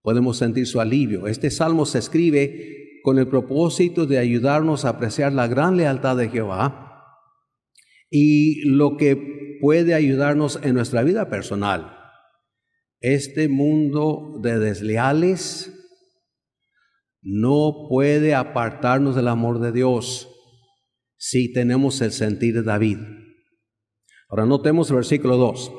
Podemos 0.00 0.38
sentir 0.38 0.66
su 0.66 0.80
alivio. 0.80 1.26
Este 1.26 1.50
salmo 1.50 1.84
se 1.84 1.98
escribe 1.98 3.00
con 3.04 3.18
el 3.18 3.28
propósito 3.28 4.06
de 4.06 4.16
ayudarnos 4.16 4.86
a 4.86 4.90
apreciar 4.90 5.34
la 5.34 5.46
gran 5.46 5.76
lealtad 5.76 6.16
de 6.16 6.30
Jehová 6.30 6.88
y 8.14 8.60
lo 8.68 8.98
que 8.98 9.58
puede 9.58 9.94
ayudarnos 9.94 10.60
en 10.62 10.74
nuestra 10.74 11.02
vida 11.02 11.30
personal. 11.30 11.96
Este 13.00 13.48
mundo 13.48 14.38
de 14.42 14.58
desleales 14.58 15.72
no 17.22 17.86
puede 17.88 18.34
apartarnos 18.34 19.16
del 19.16 19.28
amor 19.28 19.60
de 19.60 19.72
Dios 19.72 20.28
si 21.16 21.54
tenemos 21.54 22.02
el 22.02 22.12
sentir 22.12 22.52
de 22.52 22.62
David. 22.62 22.98
Ahora 24.28 24.44
notemos 24.44 24.90
el 24.90 24.96
versículo 24.96 25.38
2. 25.38 25.72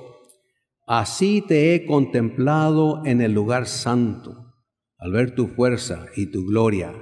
Así 0.88 1.44
te 1.48 1.76
he 1.76 1.86
contemplado 1.86 3.06
en 3.06 3.22
el 3.22 3.34
lugar 3.34 3.68
santo, 3.68 4.56
al 4.98 5.12
ver 5.12 5.36
tu 5.36 5.48
fuerza 5.48 6.08
y 6.16 6.32
tu 6.32 6.48
gloria. 6.48 6.94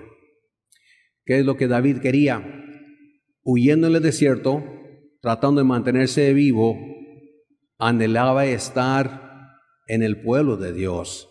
¿Qué 1.24 1.40
es 1.40 1.46
lo 1.46 1.56
que 1.56 1.70
David 1.70 2.00
quería? 2.00 2.66
Huyendo 3.44 3.88
en 3.88 3.96
el 3.96 4.02
desierto, 4.02 4.81
tratando 5.22 5.62
de 5.62 5.68
mantenerse 5.68 6.34
vivo, 6.34 6.76
anhelaba 7.78 8.46
estar 8.46 9.60
en 9.88 10.04
el 10.04 10.22
pueblo 10.22 10.58
de 10.58 10.74
Dios, 10.74 11.30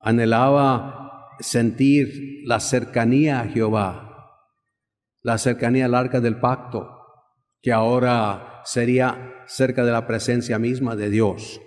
anhelaba 0.00 1.28
sentir 1.40 2.42
la 2.44 2.60
cercanía 2.60 3.40
a 3.40 3.48
Jehová, 3.48 4.36
la 5.22 5.38
cercanía 5.38 5.86
al 5.86 5.94
arca 5.94 6.20
del 6.20 6.40
pacto, 6.40 6.88
que 7.62 7.72
ahora 7.72 8.62
sería 8.64 9.44
cerca 9.46 9.84
de 9.84 9.92
la 9.92 10.06
presencia 10.06 10.58
misma 10.58 10.96
de 10.96 11.10
Dios. 11.10 11.60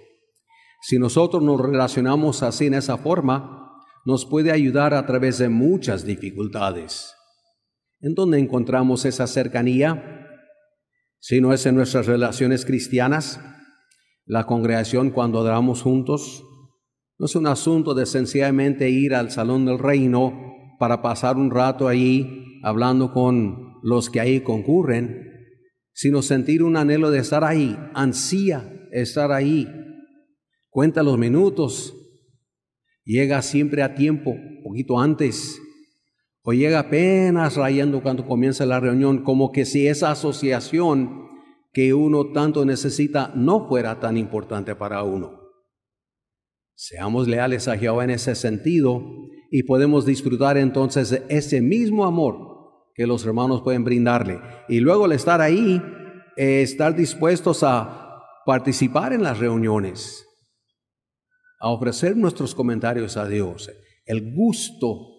Si 0.81 0.99
nosotros 0.99 1.41
nos 1.41 1.61
relacionamos 1.61 2.43
así 2.43 2.67
en 2.67 2.73
esa 2.73 2.97
forma, 2.97 3.81
nos 4.05 4.25
puede 4.25 4.51
ayudar 4.51 4.93
a 4.93 5.05
través 5.05 5.37
de 5.37 5.47
muchas 5.47 6.05
dificultades. 6.05 7.13
¿En 8.01 8.15
dónde 8.15 8.39
encontramos 8.39 9.05
esa 9.05 9.27
cercanía? 9.27 10.22
Si 11.25 11.39
no 11.39 11.53
es 11.53 11.65
en 11.65 11.75
nuestras 11.75 12.05
relaciones 12.05 12.65
cristianas, 12.65 13.39
la 14.25 14.45
congregación 14.45 15.09
cuando 15.09 15.39
adoramos 15.39 15.81
juntos, 15.81 16.43
no 17.17 17.27
es 17.27 17.35
un 17.37 17.47
asunto 17.47 17.93
de 17.93 18.05
sencillamente 18.05 18.89
ir 18.89 19.15
al 19.15 19.31
salón 19.31 19.65
del 19.65 19.79
reino 19.79 20.33
para 20.79 21.01
pasar 21.01 21.37
un 21.37 21.49
rato 21.49 21.87
allí 21.87 22.59
hablando 22.61 23.13
con 23.13 23.79
los 23.83 24.09
que 24.09 24.19
ahí 24.19 24.41
concurren, 24.41 25.23
sino 25.93 26.21
sentir 26.21 26.61
un 26.61 26.75
anhelo 26.75 27.09
de 27.09 27.19
estar 27.19 27.45
ahí, 27.45 27.79
ansía 27.93 28.89
estar 28.91 29.31
ahí. 29.31 29.65
Cuenta 30.69 31.03
los 31.03 31.17
minutos, 31.17 31.95
llega 33.05 33.41
siempre 33.43 33.81
a 33.81 33.95
tiempo, 33.95 34.35
poquito 34.61 34.99
antes, 34.99 35.57
o 36.43 36.51
llega 36.53 36.79
apenas 36.79 37.55
rayando 37.55 38.03
cuando 38.03 38.25
comienza 38.25 38.65
la 38.65 38.79
reunión, 38.79 39.23
como 39.23 39.51
que 39.51 39.65
si 39.65 39.87
esa 39.87 40.11
asociación 40.11 41.29
que 41.71 41.93
uno 41.93 42.31
tanto 42.31 42.65
necesita 42.65 43.31
no 43.33 43.67
fuera 43.67 43.99
tan 43.99 44.17
importante 44.17 44.75
para 44.75 45.03
uno. 45.03 45.39
Seamos 46.75 47.27
leales 47.27 47.67
a 47.67 47.77
Jehová 47.77 48.03
en 48.03 48.09
ese 48.09 48.35
sentido 48.35 49.03
y 49.51 49.63
podemos 49.63 50.05
disfrutar 50.05 50.57
entonces 50.57 51.11
de 51.11 51.23
ese 51.29 51.61
mismo 51.61 52.05
amor 52.05 52.53
que 52.93 53.07
los 53.07 53.25
hermanos 53.25 53.61
pueden 53.61 53.83
brindarle. 53.83 54.39
Y 54.67 54.81
luego 54.81 55.05
al 55.05 55.13
estar 55.13 55.39
ahí, 55.39 55.81
eh, 56.35 56.61
estar 56.61 56.95
dispuestos 56.95 57.63
a 57.63 58.21
participar 58.45 59.13
en 59.13 59.23
las 59.23 59.39
reuniones, 59.39 60.27
a 61.59 61.69
ofrecer 61.69 62.17
nuestros 62.17 62.53
comentarios 62.53 63.15
a 63.15 63.27
Dios. 63.27 63.71
El 64.05 64.33
gusto 64.35 65.12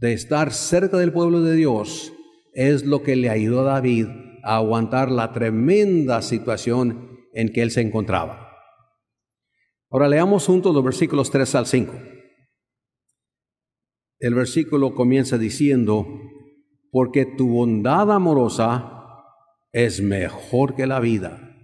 de 0.00 0.14
estar 0.14 0.52
cerca 0.52 0.96
del 0.96 1.12
pueblo 1.12 1.42
de 1.42 1.54
Dios 1.54 2.12
es 2.54 2.84
lo 2.84 3.02
que 3.02 3.16
le 3.16 3.28
ayudó 3.28 3.60
a 3.60 3.74
David 3.74 4.06
a 4.42 4.56
aguantar 4.56 5.10
la 5.10 5.32
tremenda 5.32 6.22
situación 6.22 7.18
en 7.34 7.52
que 7.52 7.60
él 7.60 7.70
se 7.70 7.82
encontraba. 7.82 8.48
Ahora 9.90 10.08
leamos 10.08 10.46
juntos 10.46 10.74
los 10.74 10.82
versículos 10.82 11.30
3 11.30 11.54
al 11.54 11.66
5. 11.66 11.92
El 14.20 14.34
versículo 14.34 14.94
comienza 14.94 15.36
diciendo, 15.36 16.06
porque 16.90 17.26
tu 17.26 17.48
bondad 17.48 18.10
amorosa 18.10 18.92
es 19.72 20.00
mejor 20.00 20.76
que 20.76 20.86
la 20.86 21.00
vida. 21.00 21.56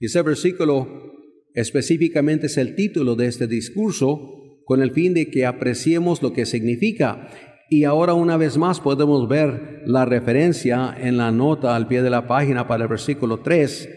Y 0.00 0.06
ese 0.06 0.22
versículo 0.22 1.14
específicamente 1.54 2.46
es 2.46 2.56
el 2.56 2.74
título 2.74 3.14
de 3.14 3.26
este 3.26 3.46
discurso 3.46 4.32
con 4.64 4.82
el 4.82 4.90
fin 4.90 5.14
de 5.14 5.30
que 5.30 5.46
apreciemos 5.46 6.22
lo 6.22 6.32
que 6.32 6.46
significa 6.46 7.30
y 7.68 7.84
ahora 7.84 8.14
una 8.14 8.36
vez 8.36 8.56
más 8.56 8.80
podemos 8.80 9.28
ver 9.28 9.82
la 9.86 10.04
referencia 10.04 10.94
en 10.98 11.16
la 11.16 11.30
nota 11.30 11.74
al 11.74 11.88
pie 11.88 12.02
de 12.02 12.10
la 12.10 12.26
página 12.26 12.68
para 12.68 12.84
el 12.84 12.88
versículo 12.88 13.40
3. 13.40 13.88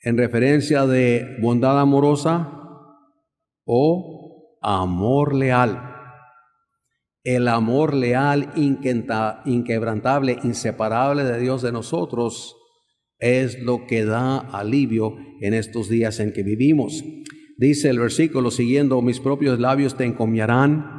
en 0.00 0.16
referencia 0.16 0.86
de 0.86 1.36
bondad 1.40 1.80
amorosa 1.80 2.52
o 3.64 4.58
amor 4.62 5.34
leal. 5.34 5.94
El 7.24 7.48
amor 7.48 7.92
leal, 7.92 8.52
inquebrantable, 8.54 10.38
inseparable 10.44 11.24
de 11.24 11.40
Dios 11.40 11.62
de 11.62 11.72
nosotros 11.72 12.56
es 13.18 13.60
lo 13.60 13.86
que 13.88 14.04
da 14.04 14.38
alivio 14.38 15.16
en 15.40 15.54
estos 15.54 15.88
días 15.88 16.20
en 16.20 16.32
que 16.32 16.44
vivimos. 16.44 17.02
Dice 17.58 17.88
el 17.88 17.98
versículo 17.98 18.50
siguiendo, 18.50 19.02
mis 19.02 19.18
propios 19.18 19.58
labios 19.58 19.96
te 19.96 20.04
encomiarán, 20.04 20.95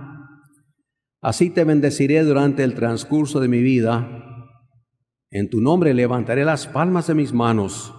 así 1.21 1.49
te 1.49 1.63
bendeciré 1.63 2.23
durante 2.23 2.63
el 2.63 2.73
transcurso 2.73 3.39
de 3.39 3.47
mi 3.47 3.61
vida, 3.61 4.23
en 5.29 5.49
tu 5.49 5.59
nombre 5.59 5.93
levantaré 5.93 6.45
las 6.45 6.67
palmas 6.67 7.07
de 7.07 7.15
mis 7.15 7.33
manos, 7.33 7.93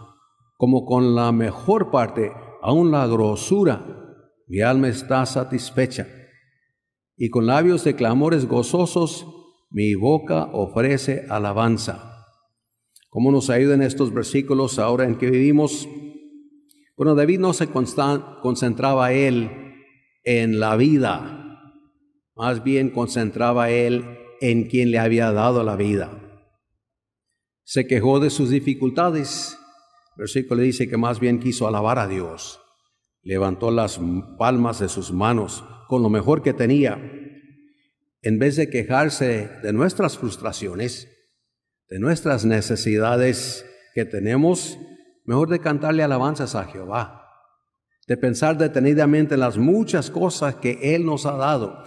como 0.56 0.86
con 0.86 1.14
la 1.14 1.30
mejor 1.30 1.90
parte, 1.90 2.32
aún 2.62 2.90
la 2.90 3.06
grosura, 3.06 3.84
mi 4.46 4.60
alma 4.60 4.88
está 4.88 5.26
satisfecha, 5.26 6.06
y 7.16 7.28
con 7.28 7.46
labios 7.46 7.84
de 7.84 7.94
clamores 7.94 8.46
gozosos, 8.46 9.26
mi 9.70 9.94
boca 9.94 10.44
ofrece 10.52 11.26
alabanza. 11.28 12.26
¿Cómo 13.10 13.30
nos 13.30 13.50
ayudan 13.50 13.82
estos 13.82 14.12
versículos 14.12 14.78
ahora 14.78 15.04
en 15.04 15.16
que 15.16 15.30
vivimos? 15.30 15.88
Bueno, 16.96 17.14
David 17.14 17.40
no 17.40 17.52
se 17.52 17.68
concentraba 17.68 19.12
él 19.12 19.50
en 20.24 20.60
la 20.60 20.76
vida, 20.76 21.47
más 22.38 22.62
bien 22.62 22.90
concentraba 22.90 23.70
él 23.70 24.04
en 24.40 24.68
quien 24.68 24.92
le 24.92 25.00
había 25.00 25.32
dado 25.32 25.64
la 25.64 25.74
vida. 25.74 26.22
Se 27.64 27.86
quejó 27.86 28.20
de 28.20 28.30
sus 28.30 28.50
dificultades. 28.50 29.58
El 30.16 30.22
versículo 30.22 30.62
dice 30.62 30.88
que 30.88 30.96
más 30.96 31.18
bien 31.18 31.40
quiso 31.40 31.66
alabar 31.66 31.98
a 31.98 32.06
Dios. 32.06 32.60
Levantó 33.22 33.72
las 33.72 34.00
palmas 34.38 34.78
de 34.78 34.88
sus 34.88 35.12
manos 35.12 35.64
con 35.88 36.02
lo 36.02 36.10
mejor 36.10 36.42
que 36.42 36.54
tenía. 36.54 36.98
En 38.22 38.38
vez 38.38 38.56
de 38.56 38.70
quejarse 38.70 39.50
de 39.62 39.72
nuestras 39.72 40.16
frustraciones, 40.16 41.08
de 41.88 41.98
nuestras 41.98 42.44
necesidades 42.44 43.66
que 43.94 44.04
tenemos, 44.04 44.78
mejor 45.24 45.48
de 45.48 45.58
cantarle 45.58 46.04
alabanzas 46.04 46.54
a 46.54 46.64
Jehová, 46.64 47.24
de 48.06 48.16
pensar 48.16 48.56
detenidamente 48.56 49.34
en 49.34 49.40
las 49.40 49.58
muchas 49.58 50.10
cosas 50.10 50.56
que 50.56 50.94
Él 50.94 51.04
nos 51.04 51.26
ha 51.26 51.36
dado. 51.36 51.84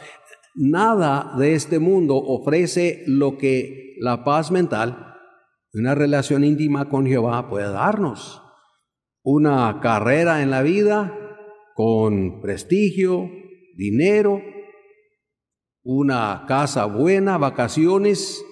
Nada 0.55 1.33
de 1.37 1.53
este 1.53 1.79
mundo 1.79 2.15
ofrece 2.15 3.03
lo 3.07 3.37
que 3.37 3.95
la 3.99 4.23
paz 4.23 4.51
mental 4.51 5.07
una 5.73 5.95
relación 5.95 6.43
íntima 6.43 6.89
con 6.89 7.05
Jehová 7.05 7.49
puede 7.49 7.71
darnos 7.71 8.41
una 9.23 9.79
carrera 9.81 10.41
en 10.41 10.49
la 10.49 10.61
vida 10.61 11.17
con 11.75 12.41
prestigio, 12.41 13.29
dinero, 13.75 14.41
una 15.83 16.45
casa 16.47 16.85
buena, 16.85 17.37
vacaciones, 17.37 18.43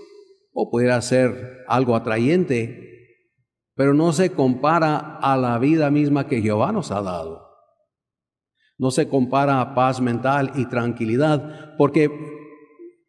o 0.54 0.70
puede 0.72 1.02
ser 1.02 1.66
algo 1.68 1.96
atrayente, 1.96 3.18
pero 3.76 3.94
no 3.94 4.14
se 4.14 4.32
compara 4.32 5.18
a 5.18 5.38
la 5.38 5.58
vida 5.60 5.92
misma 5.92 6.28
que 6.28 6.42
Jehová 6.42 6.72
nos 6.72 6.92
ha 6.92 7.02
dado. 7.02 7.49
No 8.80 8.90
se 8.90 9.08
compara 9.08 9.62
a 9.62 9.76
paz 9.76 10.02
mental 10.02 10.54
y 10.56 10.66
tranquilidad, 10.66 11.76
porque 11.78 12.10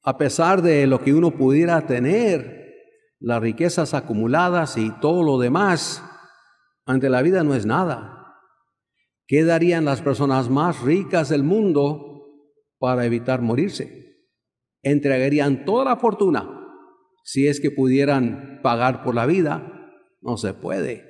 a 0.03 0.19
pesar 0.19 0.61
de 0.61 0.87
lo 0.87 1.00
que 1.00 1.15
uno 1.15 1.31
pudiera 1.31 1.87
tener, 1.87 2.61
las 3.21 3.41
riquezas 3.41 3.95
acumuladas 3.95 4.77
y 4.77 4.91
todo 5.00 5.23
lo 5.23 5.39
demás, 5.39 6.03
ante 6.87 7.09
la 7.09 7.23
vida 7.23 7.45
no 7.45 7.55
es 7.55 7.65
nada. 7.65 8.37
¿Qué 9.27 9.45
darían 9.45 9.85
las 9.85 10.03
personas 10.03 10.51
más 10.51 10.83
ricas 10.83 11.29
del 11.29 11.44
mundo 11.44 12.27
para 12.79 13.07
evitar 13.07 13.40
morirse? 13.40 14.27
Entregarían 14.83 15.64
toda 15.64 15.85
la 15.85 15.97
fortuna 15.97 16.61
si 17.23 17.47
es 17.47 17.61
que 17.61 17.71
pudieran 17.71 18.61
pagar 18.62 19.05
por 19.05 19.14
la 19.14 19.27
vida. 19.27 19.92
No 20.21 20.37
se 20.37 20.53
puede. 20.53 21.05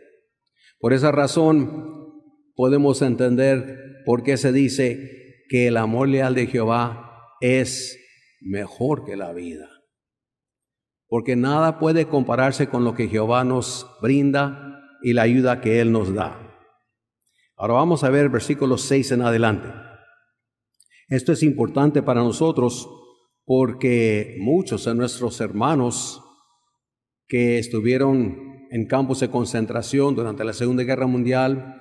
Por 0.78 0.92
esa 0.92 1.12
razón 1.12 2.12
podemos 2.54 3.00
entender 3.00 3.89
por 4.10 4.24
qué 4.24 4.36
se 4.36 4.50
dice 4.50 5.44
que 5.48 5.68
el 5.68 5.76
amor 5.76 6.08
leal 6.08 6.34
de 6.34 6.48
Jehová 6.48 7.36
es 7.40 7.96
mejor 8.40 9.04
que 9.04 9.14
la 9.14 9.32
vida 9.32 9.68
porque 11.06 11.36
nada 11.36 11.78
puede 11.78 12.08
compararse 12.08 12.66
con 12.68 12.82
lo 12.82 12.96
que 12.96 13.06
Jehová 13.06 13.44
nos 13.44 13.86
brinda 14.02 14.80
y 15.00 15.12
la 15.12 15.22
ayuda 15.22 15.60
que 15.60 15.80
Él 15.80 15.92
nos 15.92 16.12
da. 16.12 16.40
Ahora 17.56 17.74
vamos 17.74 18.02
a 18.02 18.10
ver 18.10 18.28
versículos 18.28 18.82
6 18.82 19.12
en 19.12 19.22
adelante. 19.22 19.68
Esto 21.08 21.30
es 21.30 21.44
importante 21.44 22.02
para 22.02 22.20
nosotros 22.20 22.88
porque 23.44 24.36
muchos 24.40 24.84
de 24.86 24.94
nuestros 24.96 25.40
hermanos 25.40 26.20
que 27.28 27.60
estuvieron 27.60 28.66
en 28.72 28.86
campos 28.86 29.20
de 29.20 29.30
concentración 29.30 30.16
durante 30.16 30.44
la 30.44 30.52
Segunda 30.52 30.82
Guerra 30.82 31.06
Mundial 31.06 31.79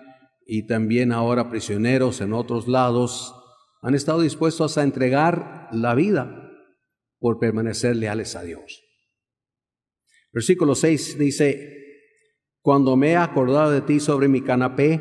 y 0.51 0.65
también 0.65 1.11
ahora 1.11 1.51
prisioneros 1.51 2.21
en 2.21 2.33
otros 2.33 2.67
lados, 2.67 3.35
han 3.83 3.93
estado 3.93 4.21
dispuestos 4.21 4.79
a 4.79 4.83
entregar 4.83 5.69
la 5.71 5.93
vida 5.93 6.51
por 7.19 7.37
permanecer 7.37 7.95
leales 7.95 8.35
a 8.35 8.41
Dios. 8.41 8.83
Versículo 10.33 10.73
6 10.73 11.19
dice, 11.19 11.75
cuando 12.61 12.95
me 12.95 13.11
he 13.11 13.15
acordado 13.15 13.69
de 13.69 13.81
ti 13.81 13.99
sobre 13.99 14.27
mi 14.27 14.41
canapé, 14.41 14.99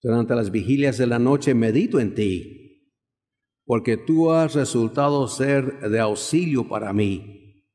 durante 0.00 0.36
las 0.36 0.52
vigilias 0.52 0.98
de 0.98 1.08
la 1.08 1.18
noche 1.18 1.54
medito 1.54 1.98
en 1.98 2.14
ti, 2.14 2.92
porque 3.64 3.96
tú 3.96 4.30
has 4.30 4.54
resultado 4.54 5.26
ser 5.26 5.80
de 5.90 5.98
auxilio 5.98 6.68
para 6.68 6.92
mí. 6.92 7.66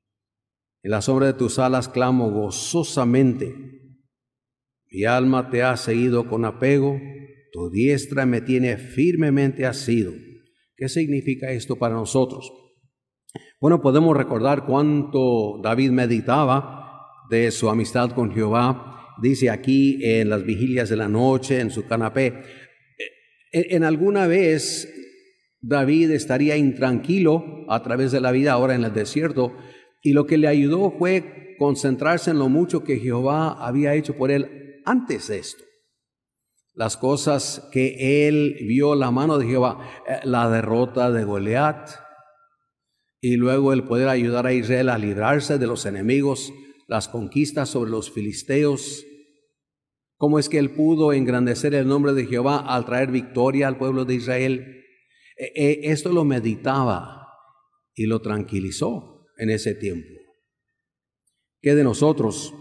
En 0.82 0.92
la 0.92 1.02
sombra 1.02 1.28
de 1.28 1.34
tus 1.34 1.60
alas 1.60 1.90
clamo 1.90 2.32
gozosamente. 2.32 3.87
Mi 4.90 5.04
alma 5.04 5.50
te 5.50 5.64
ha 5.64 5.76
seguido 5.76 6.28
con 6.30 6.46
apego, 6.46 7.00
tu 7.52 7.70
diestra 7.70 8.26
me 8.26 8.42
tiene 8.42 8.78
firmemente 8.78 9.66
asido. 9.66 10.14
¿Qué 10.76 10.88
significa 10.90 11.52
esto 11.52 11.78
para 11.78 11.96
nosotros? 11.96 12.52
Bueno, 13.60 13.82
podemos 13.82 14.16
recordar 14.16 14.66
cuánto 14.66 15.60
David 15.62 15.92
meditaba 15.92 17.02
de 17.30 17.52
su 17.52 17.70
amistad 17.70 18.12
con 18.12 18.32
Jehová. 18.32 19.16
Dice 19.22 19.50
aquí 19.50 20.00
en 20.04 20.30
las 20.30 20.46
vigilias 20.46 20.90
de 20.90 20.96
la 20.96 21.10
noche, 21.10 21.60
en 21.60 21.72
su 21.72 21.86
canapé. 21.86 22.44
En, 23.52 23.84
alguna 23.84 24.28
vez 24.28 24.88
David 25.60 26.12
estaría 26.12 26.56
intranquilo 26.56 27.66
a 27.68 27.82
través 27.82 28.12
de 28.12 28.22
la 28.22 28.32
vida 28.32 28.54
ahora 28.54 28.76
en 28.76 28.84
el 28.84 28.94
desierto 28.94 29.58
y 30.04 30.14
lo 30.14 30.28
que 30.28 30.38
le 30.38 30.48
ayudó 30.48 30.92
fue 30.92 31.56
concentrarse 31.58 32.32
en 32.32 32.40
lo 32.40 32.50
mucho 32.50 32.84
que 32.84 33.00
Jehová 33.00 33.66
había 33.66 33.96
hecho 33.96 34.16
por 34.16 34.30
él 34.30 34.67
antes 34.88 35.28
de 35.28 35.40
esto. 35.40 35.64
Las 36.74 36.96
cosas 36.96 37.68
que 37.72 38.28
él 38.28 38.56
vio 38.68 38.96
la 38.96 39.12
mano 39.12 39.38
de 39.38 39.48
Jehová, 39.48 39.86
eh, 40.08 40.20
la 40.24 40.50
derrota 40.50 41.12
de 41.12 41.24
Goliat, 41.24 41.90
y 43.20 43.36
luego 43.36 43.74
el 43.74 43.84
poder 43.84 44.08
ayudar 44.08 44.46
a 44.46 44.54
Israel 44.54 44.90
a 44.90 44.98
librarse 44.98 45.58
de 45.58 45.68
los 45.68 45.86
enemigos, 45.86 46.54
las 46.88 47.08
conquistas 47.08 47.70
sobre 47.70 47.92
los 47.92 48.12
filisteos. 48.12 49.06
¿Cómo 50.18 50.40
es 50.40 50.50
que 50.50 50.60
él 50.60 50.72
pudo 50.72 51.14
engrandecer 51.14 51.74
el 51.74 51.88
nombre 51.88 52.14
de 52.14 52.26
Jehová 52.26 52.60
al 52.60 52.86
traer 52.86 53.12
victoria 53.12 53.68
al 53.68 53.78
pueblo 53.78 54.06
de 54.06 54.16
Israel? 54.16 54.84
E, 55.36 55.52
e, 55.56 55.92
esto 55.92 56.14
lo 56.14 56.24
meditaba 56.24 57.28
y 57.94 58.06
lo 58.06 58.22
tranquilizó 58.22 59.26
en 59.38 59.50
ese 59.50 59.76
tiempo. 59.76 60.14
¿Qué 61.60 61.76
de 61.76 61.84
nosotros? 61.84 62.54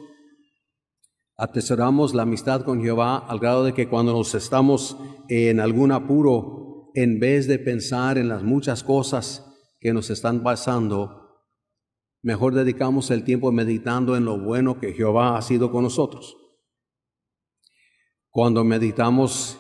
Atesoramos 1.38 2.14
la 2.14 2.22
amistad 2.22 2.62
con 2.62 2.80
Jehová 2.80 3.18
al 3.18 3.38
grado 3.38 3.64
de 3.64 3.74
que 3.74 3.88
cuando 3.88 4.12
nos 4.12 4.34
estamos 4.34 4.96
en 5.28 5.60
algún 5.60 5.92
apuro, 5.92 6.90
en 6.94 7.20
vez 7.20 7.46
de 7.46 7.58
pensar 7.58 8.16
en 8.16 8.28
las 8.28 8.42
muchas 8.42 8.82
cosas 8.82 9.44
que 9.78 9.92
nos 9.92 10.08
están 10.08 10.42
pasando, 10.42 11.44
mejor 12.22 12.54
dedicamos 12.54 13.10
el 13.10 13.22
tiempo 13.22 13.52
meditando 13.52 14.16
en 14.16 14.24
lo 14.24 14.40
bueno 14.40 14.80
que 14.80 14.94
Jehová 14.94 15.36
ha 15.36 15.42
sido 15.42 15.70
con 15.70 15.82
nosotros. 15.82 16.36
Cuando 18.30 18.64
meditamos 18.64 19.58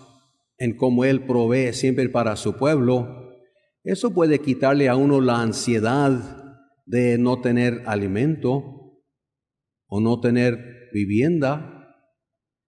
en 0.56 0.78
cómo 0.78 1.04
Él 1.04 1.26
provee 1.26 1.74
siempre 1.74 2.08
para 2.08 2.36
su 2.36 2.54
pueblo, 2.54 3.34
eso 3.84 4.14
puede 4.14 4.38
quitarle 4.38 4.88
a 4.88 4.96
uno 4.96 5.20
la 5.20 5.42
ansiedad 5.42 6.64
de 6.86 7.18
no 7.18 7.42
tener 7.42 7.82
alimento 7.86 9.02
o 9.88 10.00
no 10.00 10.20
tener 10.20 10.75
vivienda, 10.96 11.94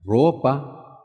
ropa. 0.03 0.99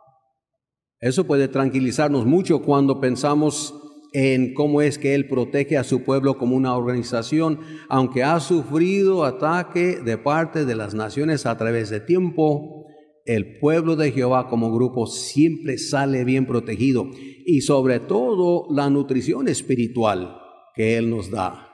Eso 1.01 1.27
puede 1.27 1.49
tranquilizarnos 1.49 2.27
mucho 2.27 2.61
cuando 2.61 3.01
pensamos 3.01 3.75
en 4.13 4.53
cómo 4.53 4.83
es 4.83 4.99
que 4.99 5.15
Él 5.15 5.27
protege 5.27 5.79
a 5.79 5.85
su 5.85 6.05
pueblo 6.05 6.37
como 6.37 6.55
una 6.55 6.77
organización, 6.77 7.61
aunque 7.89 8.23
ha 8.23 8.39
sufrido 8.41 9.25
ataque 9.25 10.01
de 10.01 10.19
parte 10.19 10.67
de 10.67 10.77
las 10.77 10.95
naciones 10.95 11.47
a 11.47 11.57
través 11.57 11.89
de 11.89 12.01
tiempo, 12.01 12.87
el 13.25 13.59
pueblo 13.59 13.97
de 13.97 14.13
Jehová 14.13 14.49
como 14.49 14.71
grupo 14.71 15.07
siempre 15.07 15.79
sale 15.79 16.25
bien 16.25 16.47
protegido 16.47 17.07
y 17.47 17.63
sobre 17.63 18.01
todo 18.01 18.67
la 18.71 18.91
nutrición 18.91 19.49
espiritual 19.49 20.37
que 20.75 20.99
Él 20.99 21.09
nos 21.09 21.31
da. 21.31 21.71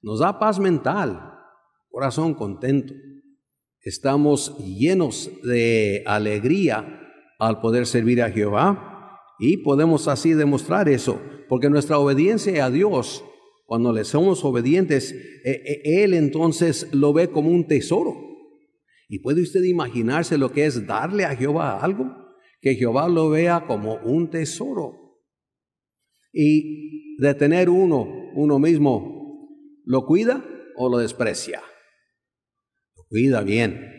Nos 0.00 0.20
da 0.20 0.38
paz 0.38 0.60
mental, 0.60 1.34
corazón 1.90 2.34
contento. 2.34 2.94
Estamos 3.84 4.56
llenos 4.58 5.28
de 5.42 6.04
alegría 6.06 7.00
al 7.40 7.60
poder 7.60 7.86
servir 7.86 8.22
a 8.22 8.30
Jehová 8.30 9.18
y 9.40 9.56
podemos 9.56 10.06
así 10.06 10.34
demostrar 10.34 10.88
eso, 10.88 11.20
porque 11.48 11.68
nuestra 11.68 11.98
obediencia 11.98 12.64
a 12.64 12.70
Dios, 12.70 13.24
cuando 13.66 13.92
le 13.92 14.04
somos 14.04 14.44
obedientes, 14.44 15.12
e, 15.44 15.50
e, 15.84 16.04
Él 16.04 16.14
entonces 16.14 16.88
lo 16.92 17.12
ve 17.12 17.30
como 17.30 17.50
un 17.50 17.66
tesoro. 17.66 18.14
¿Y 19.08 19.18
puede 19.18 19.42
usted 19.42 19.64
imaginarse 19.64 20.38
lo 20.38 20.52
que 20.52 20.64
es 20.64 20.86
darle 20.86 21.24
a 21.24 21.34
Jehová 21.34 21.80
algo? 21.82 22.06
Que 22.60 22.76
Jehová 22.76 23.08
lo 23.08 23.30
vea 23.30 23.66
como 23.66 23.96
un 23.96 24.30
tesoro. 24.30 25.18
Y 26.32 27.16
de 27.18 27.34
tener 27.34 27.68
uno, 27.68 28.06
uno 28.36 28.60
mismo, 28.60 29.48
¿lo 29.84 30.06
cuida 30.06 30.44
o 30.76 30.88
lo 30.88 30.98
desprecia? 30.98 31.62
Cuida 33.12 33.42
bien. 33.42 33.90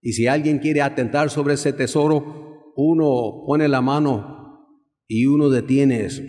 Y 0.00 0.14
si 0.14 0.26
alguien 0.26 0.58
quiere 0.58 0.80
atentar 0.80 1.28
sobre 1.28 1.54
ese 1.54 1.74
tesoro, 1.74 2.72
uno 2.74 3.44
pone 3.46 3.68
la 3.68 3.82
mano 3.82 4.70
y 5.06 5.26
uno 5.26 5.50
detiene 5.50 6.06
eso. 6.06 6.22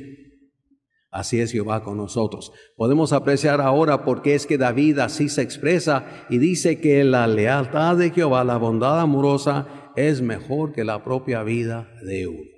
Así 1.10 1.39
es 1.39 1.54
Jehová 1.54 1.86
con 1.86 1.95
nosotros. 1.95 2.52
Podemos 2.76 3.13
apreciar 3.13 3.62
ahora 3.62 4.04
por 4.04 4.21
qué 4.21 4.36
es 4.36 4.45
que 4.45 4.58
David 4.58 5.00
así 5.00 5.30
se 5.30 5.41
expresa 5.43 6.26
y 6.30 6.39
dice 6.39 6.82
que 6.82 7.06
la 7.06 7.26
lealtad 7.26 7.95
de 7.95 8.12
Jehová, 8.12 8.43
la 8.43 8.58
bondad 8.58 9.00
amorosa, 9.00 9.93
es 9.95 10.21
mejor 10.21 10.73
que 10.73 10.84
la 10.84 11.06
propia 11.06 11.43
vida 11.43 11.89
de 12.04 12.28
uno. 12.28 12.52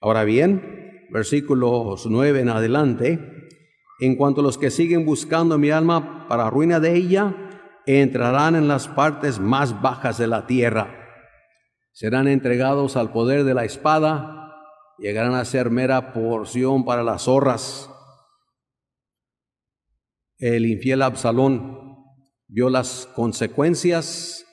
Ahora 0.00 0.24
bien, 0.24 1.06
versículos 1.12 2.04
9 2.04 2.40
en 2.40 2.48
adelante, 2.48 3.20
en 4.00 4.16
cuanto 4.16 4.40
a 4.40 4.44
los 4.44 4.58
que 4.58 4.72
siguen 4.72 5.06
buscando 5.06 5.56
mi 5.56 5.70
alma 5.70 6.26
para 6.28 6.50
ruina 6.50 6.80
de 6.80 6.96
ella, 6.96 7.49
entrarán 7.86 8.56
en 8.56 8.68
las 8.68 8.88
partes 8.88 9.38
más 9.38 9.80
bajas 9.82 10.18
de 10.18 10.26
la 10.26 10.46
tierra. 10.46 10.96
Serán 11.92 12.28
entregados 12.28 12.96
al 12.96 13.12
poder 13.12 13.44
de 13.44 13.54
la 13.54 13.64
espada, 13.64 14.54
llegarán 14.98 15.34
a 15.34 15.44
ser 15.44 15.70
mera 15.70 16.12
porción 16.12 16.84
para 16.84 17.02
las 17.02 17.22
zorras. 17.22 17.90
El 20.38 20.66
infiel 20.66 21.02
Absalón 21.02 22.04
vio 22.48 22.70
las 22.70 23.06
consecuencias 23.14 24.46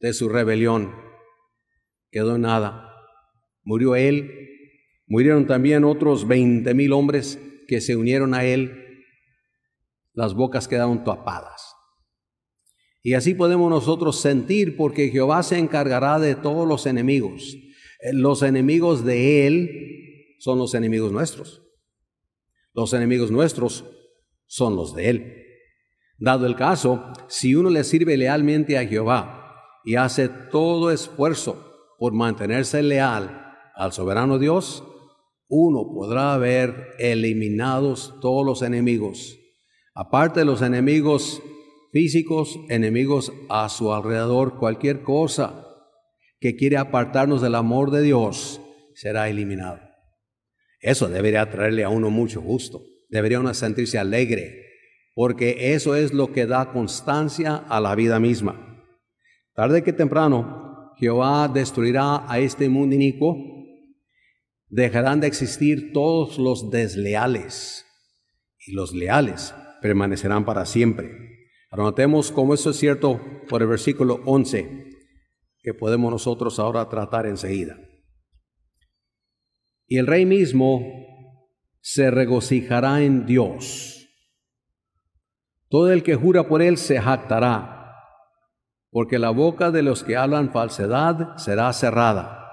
de 0.00 0.12
su 0.12 0.28
rebelión. 0.28 0.94
Quedó 2.10 2.38
nada. 2.38 2.94
Murió 3.62 3.96
él. 3.96 4.30
Murieron 5.06 5.46
también 5.46 5.84
otros 5.84 6.26
veinte 6.26 6.74
mil 6.74 6.92
hombres 6.92 7.38
que 7.66 7.80
se 7.80 7.96
unieron 7.96 8.34
a 8.34 8.44
él. 8.44 9.04
Las 10.12 10.34
bocas 10.34 10.68
quedaron 10.68 11.04
tapadas. 11.04 11.67
Y 13.02 13.14
así 13.14 13.34
podemos 13.34 13.70
nosotros 13.70 14.20
sentir 14.20 14.76
porque 14.76 15.10
Jehová 15.10 15.42
se 15.42 15.58
encargará 15.58 16.18
de 16.18 16.34
todos 16.34 16.66
los 16.66 16.86
enemigos. 16.86 17.56
Eh, 18.00 18.12
los 18.12 18.42
enemigos 18.42 19.04
de 19.04 19.46
Él 19.46 20.36
son 20.40 20.58
los 20.58 20.74
enemigos 20.74 21.12
nuestros. 21.12 21.62
Los 22.74 22.92
enemigos 22.92 23.30
nuestros 23.30 23.84
son 24.46 24.76
los 24.76 24.94
de 24.94 25.10
Él. 25.10 25.34
Dado 26.18 26.46
el 26.46 26.56
caso, 26.56 27.12
si 27.28 27.54
uno 27.54 27.70
le 27.70 27.84
sirve 27.84 28.16
lealmente 28.16 28.76
a 28.76 28.86
Jehová 28.86 29.54
y 29.84 29.94
hace 29.94 30.28
todo 30.28 30.90
esfuerzo 30.90 31.94
por 31.98 32.12
mantenerse 32.12 32.82
leal 32.82 33.54
al 33.74 33.92
soberano 33.92 34.38
Dios, 34.38 34.82
uno 35.48 35.88
podrá 35.94 36.36
ver 36.36 36.94
eliminados 36.98 38.14
todos 38.20 38.44
los 38.44 38.62
enemigos. 38.62 39.38
Aparte 39.94 40.40
de 40.40 40.46
los 40.46 40.62
enemigos 40.62 41.40
físicos, 41.92 42.58
enemigos 42.68 43.32
a 43.48 43.68
su 43.68 43.92
alrededor, 43.92 44.58
cualquier 44.58 45.02
cosa 45.02 45.64
que 46.40 46.56
quiere 46.56 46.76
apartarnos 46.76 47.42
del 47.42 47.54
amor 47.54 47.90
de 47.90 48.02
Dios 48.02 48.60
será 48.94 49.28
eliminado. 49.28 49.80
Eso 50.80 51.08
debería 51.08 51.50
traerle 51.50 51.84
a 51.84 51.88
uno 51.88 52.10
mucho 52.10 52.40
gusto, 52.40 52.82
debería 53.08 53.40
uno 53.40 53.52
sentirse 53.54 53.98
alegre, 53.98 54.64
porque 55.14 55.74
eso 55.74 55.96
es 55.96 56.12
lo 56.12 56.32
que 56.32 56.46
da 56.46 56.72
constancia 56.72 57.56
a 57.56 57.80
la 57.80 57.94
vida 57.94 58.20
misma. 58.20 58.84
Tarde 59.54 59.82
que 59.82 59.92
temprano, 59.92 60.94
Jehová 60.98 61.48
destruirá 61.48 62.30
a 62.30 62.38
este 62.38 62.68
mundo 62.68 62.94
inicuo, 62.94 63.36
dejarán 64.68 65.20
de 65.20 65.26
existir 65.26 65.92
todos 65.92 66.38
los 66.38 66.70
desleales, 66.70 67.84
y 68.64 68.72
los 68.72 68.92
leales 68.94 69.54
permanecerán 69.80 70.44
para 70.44 70.66
siempre. 70.66 71.27
Anotemos 71.70 72.32
cómo 72.32 72.54
eso 72.54 72.70
es 72.70 72.76
cierto 72.76 73.20
por 73.48 73.60
el 73.60 73.68
versículo 73.68 74.20
11, 74.24 74.86
que 75.60 75.74
podemos 75.74 76.10
nosotros 76.10 76.58
ahora 76.58 76.88
tratar 76.88 77.26
enseguida. 77.26 77.76
Y 79.86 79.98
el 79.98 80.06
rey 80.06 80.24
mismo 80.24 80.80
se 81.80 82.10
regocijará 82.10 83.02
en 83.02 83.26
Dios. 83.26 84.08
Todo 85.68 85.92
el 85.92 86.02
que 86.02 86.14
jura 86.14 86.48
por 86.48 86.62
él 86.62 86.78
se 86.78 86.98
jactará, 87.00 87.94
porque 88.90 89.18
la 89.18 89.30
boca 89.30 89.70
de 89.70 89.82
los 89.82 90.04
que 90.04 90.16
hablan 90.16 90.52
falsedad 90.52 91.36
será 91.36 91.70
cerrada. 91.74 92.46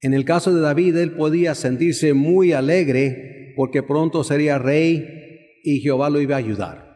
En 0.00 0.12
el 0.12 0.26
caso 0.26 0.54
de 0.54 0.60
David, 0.60 0.96
él 0.96 1.16
podía 1.16 1.54
sentirse 1.54 2.12
muy 2.12 2.52
alegre 2.52 3.54
porque 3.56 3.82
pronto 3.82 4.22
sería 4.22 4.58
rey 4.58 5.04
y 5.64 5.80
Jehová 5.80 6.10
lo 6.10 6.20
iba 6.20 6.36
a 6.36 6.38
ayudar. 6.38 6.87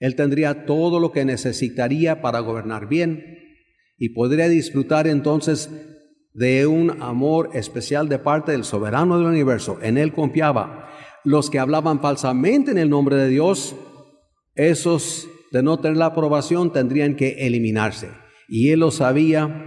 Él 0.00 0.16
tendría 0.16 0.66
todo 0.66 1.00
lo 1.00 1.12
que 1.12 1.24
necesitaría 1.24 2.20
para 2.20 2.40
gobernar 2.40 2.88
bien 2.88 3.38
y 3.96 4.10
podría 4.10 4.48
disfrutar 4.48 5.06
entonces 5.06 5.70
de 6.32 6.66
un 6.66 7.02
amor 7.02 7.50
especial 7.54 8.08
de 8.08 8.18
parte 8.18 8.52
del 8.52 8.64
soberano 8.64 9.18
del 9.18 9.28
universo. 9.28 9.78
En 9.82 9.96
él 9.98 10.12
confiaba. 10.12 10.90
Los 11.22 11.48
que 11.48 11.58
hablaban 11.58 12.00
falsamente 12.00 12.72
en 12.72 12.78
el 12.78 12.90
nombre 12.90 13.16
de 13.16 13.28
Dios, 13.28 13.74
esos 14.54 15.28
de 15.52 15.62
no 15.62 15.78
tener 15.78 15.96
la 15.96 16.06
aprobación 16.06 16.72
tendrían 16.72 17.14
que 17.16 17.46
eliminarse. 17.46 18.10
Y 18.48 18.70
él 18.70 18.80
lo 18.80 18.90
sabía, 18.90 19.64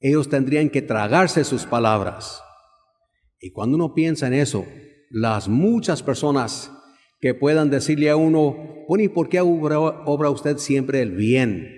ellos 0.00 0.28
tendrían 0.28 0.70
que 0.70 0.82
tragarse 0.82 1.44
sus 1.44 1.66
palabras. 1.66 2.42
Y 3.38 3.52
cuando 3.52 3.76
uno 3.76 3.94
piensa 3.94 4.26
en 4.26 4.34
eso, 4.34 4.66
las 5.10 5.48
muchas 5.48 6.02
personas 6.02 6.72
que 7.20 7.34
puedan 7.34 7.70
decirle 7.70 8.10
a 8.10 8.16
uno, 8.16 8.84
bueno, 8.88 9.04
¿y 9.04 9.08
por 9.08 9.28
qué 9.28 9.40
obra, 9.40 10.30
usted 10.30 10.56
siempre 10.56 11.02
el 11.02 11.12
bien? 11.12 11.76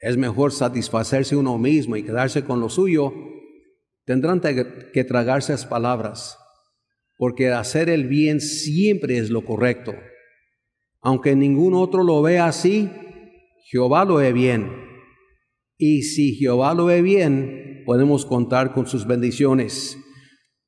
Es 0.00 0.16
mejor 0.16 0.52
satisfacerse 0.52 1.36
uno 1.36 1.58
mismo 1.58 1.96
y 1.96 2.02
quedarse 2.02 2.44
con 2.44 2.60
lo 2.60 2.68
suyo. 2.68 3.12
Tendrán 4.04 4.40
que 4.40 5.04
tragarse 5.04 5.52
esas 5.52 5.66
palabras, 5.66 6.38
porque 7.16 7.50
hacer 7.50 7.90
el 7.90 8.08
bien 8.08 8.40
siempre 8.40 9.18
es 9.18 9.28
lo 9.28 9.44
correcto. 9.44 9.94
Aunque 11.00 11.36
ningún 11.36 11.74
otro 11.74 12.02
lo 12.02 12.22
vea 12.22 12.46
así, 12.46 12.90
Jehová 13.70 14.04
lo 14.04 14.16
ve 14.16 14.32
bien. 14.32 14.72
Y 15.76 16.02
si 16.02 16.34
Jehová 16.34 16.74
lo 16.74 16.86
ve 16.86 17.02
bien, 17.02 17.82
podemos 17.84 18.24
contar 18.24 18.72
con 18.72 18.86
sus 18.86 19.06
bendiciones. 19.06 19.98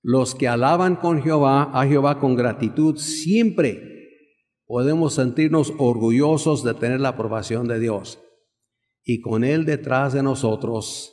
Los 0.03 0.35
que 0.35 0.47
alaban 0.47 0.97
con 0.97 1.23
Jehová, 1.23 1.71
a 1.73 1.87
Jehová 1.87 2.19
con 2.21 2.37
gratitud, 2.37 2.97
siempre 2.97 3.90
podemos 4.71 5.15
sentirnos 5.15 5.75
orgullosos 5.79 6.63
de 6.63 6.75
tener 6.75 7.01
la 7.01 7.09
aprobación 7.09 7.67
de 7.67 7.81
Dios. 7.81 8.21
Y 9.03 9.21
con 9.21 9.43
Él 9.43 9.65
detrás 9.65 10.13
de 10.13 10.23
nosotros, 10.23 11.13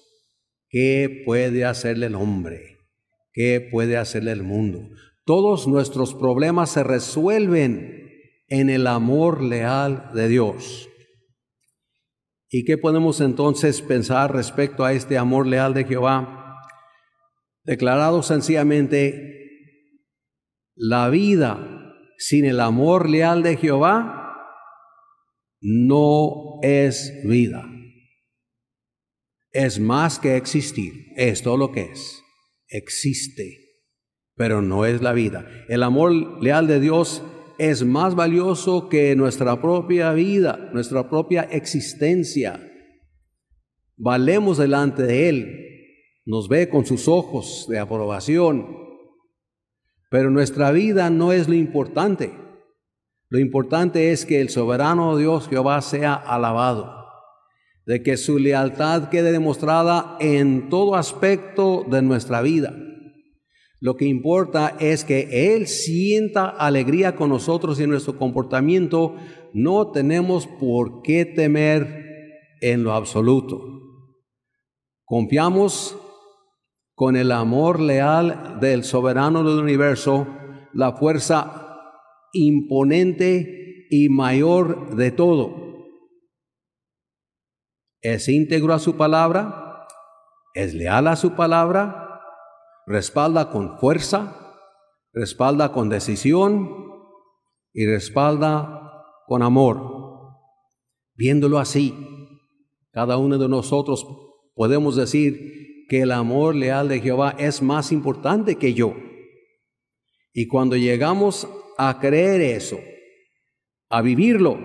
¿qué 0.69 1.23
puede 1.25 1.65
hacerle 1.65 2.05
el 2.05 2.13
hombre? 2.13 2.77
¿Qué 3.33 3.67
puede 3.71 3.97
hacerle 3.97 4.33
el 4.33 4.43
mundo? 4.43 4.87
Todos 5.25 5.67
nuestros 5.67 6.13
problemas 6.13 6.69
se 6.69 6.83
resuelven 6.83 8.11
en 8.47 8.69
el 8.69 8.85
amor 8.85 9.41
leal 9.41 10.11
de 10.13 10.27
Dios. 10.27 10.87
¿Y 12.51 12.63
qué 12.63 12.77
podemos 12.77 13.21
entonces 13.21 13.81
pensar 13.81 14.35
respecto 14.35 14.85
a 14.85 14.93
este 14.93 15.17
amor 15.17 15.47
leal 15.47 15.73
de 15.73 15.83
Jehová? 15.83 16.61
Declarado 17.63 18.21
sencillamente, 18.21 19.33
la 20.75 21.09
vida 21.09 21.76
sin 22.17 22.45
el 22.45 22.59
amor 22.59 23.09
leal 23.09 23.43
de 23.43 23.57
Jehová 23.57 24.23
no 25.61 26.59
es 26.61 27.13
vida. 27.23 27.65
Es 29.51 29.79
más 29.79 30.19
que 30.19 30.35
existir, 30.35 30.93
es 31.15 31.41
todo 31.41 31.57
lo 31.57 31.71
que 31.71 31.81
es. 31.81 32.23
Existe, 32.67 33.57
pero 34.35 34.61
no 34.61 34.85
es 34.85 35.01
la 35.01 35.13
vida. 35.13 35.47
El 35.69 35.83
amor 35.83 36.11
leal 36.43 36.67
de 36.67 36.79
Dios 36.79 37.23
es 37.57 37.83
más 37.83 38.15
valioso 38.15 38.89
que 38.89 39.15
nuestra 39.15 39.61
propia 39.61 40.11
vida, 40.13 40.69
nuestra 40.73 41.09
propia 41.09 41.43
existencia. 41.43 42.63
valemos 43.99 44.59
delante 44.59 45.01
de 45.03 45.29
Él, 45.29 45.67
nos 46.25 46.47
ve 46.49 46.69
con 46.69 46.85
sus 46.85 47.07
ojos 47.07 47.65
de 47.67 47.79
aprobación, 47.79 48.86
pero 50.09 50.29
nuestra 50.29 50.71
vida 50.71 51.09
no 51.09 51.31
es 51.31 51.47
lo 51.47 51.55
importante. 51.55 52.31
Lo 53.29 53.39
importante 53.39 54.11
es 54.11 54.25
que 54.25 54.39
el 54.39 54.49
soberano 54.49 55.17
Dios 55.17 55.49
Jehová 55.49 55.81
sea 55.81 56.13
alabado, 56.13 57.05
de 57.85 58.01
que 58.01 58.15
su 58.15 58.39
lealtad 58.39 59.09
quede 59.09 59.31
demostrada 59.31 60.15
en 60.19 60.69
todo 60.69 60.95
aspecto 60.95 61.85
de 61.89 62.01
nuestra 62.01 62.41
vida. 62.41 62.73
Lo 63.79 63.95
que 63.95 64.05
importa 64.05 64.75
es 64.79 65.03
que 65.03 65.53
Él 65.53 65.67
sienta 65.67 66.47
alegría 66.47 67.15
con 67.15 67.29
nosotros 67.29 67.79
y 67.79 67.83
en 67.83 67.91
nuestro 67.91 68.17
comportamiento 68.17 69.15
no 69.53 69.91
tenemos 69.91 70.47
por 70.47 71.01
qué 71.03 71.25
temer 71.25 72.05
en 72.61 72.83
lo 72.83 72.93
absoluto. 72.93 73.61
Confiamos 75.03 75.95
con 76.97 77.15
el 77.15 77.31
amor 77.31 77.79
leal 77.79 78.57
del 78.59 78.83
soberano 78.83 79.43
del 79.43 79.59
universo, 79.59 80.25
la 80.73 80.93
fuerza 80.93 81.93
imponente 82.33 83.85
y 83.91 84.09
mayor 84.09 84.95
de 84.95 85.11
todo. 85.11 85.75
Es 88.01 88.27
íntegro 88.27 88.73
a 88.73 88.79
su 88.79 88.97
palabra, 88.97 89.85
es 90.55 90.73
leal 90.73 91.05
a 91.07 91.15
su 91.15 91.35
palabra, 91.35 92.19
respalda 92.87 93.51
con 93.51 93.77
fuerza, 93.77 94.55
respalda 95.13 95.71
con 95.73 95.89
decisión 95.89 96.67
y 97.73 97.85
respalda 97.85 99.03
con 99.27 99.43
amor. 99.43 100.33
Viéndolo 101.13 101.59
así, 101.59 101.93
cada 102.89 103.17
uno 103.17 103.37
de 103.37 103.47
nosotros 103.47 104.03
podemos 104.55 104.95
decir, 104.95 105.66
que 105.87 106.01
el 106.01 106.11
amor 106.11 106.55
leal 106.55 106.89
de 106.89 106.99
Jehová 106.99 107.35
es 107.37 107.61
más 107.61 107.91
importante 107.91 108.55
que 108.55 108.73
yo. 108.73 108.95
Y 110.33 110.47
cuando 110.47 110.75
llegamos 110.75 111.47
a 111.77 111.99
creer 111.99 112.41
eso, 112.41 112.79
a 113.89 114.01
vivirlo, 114.01 114.59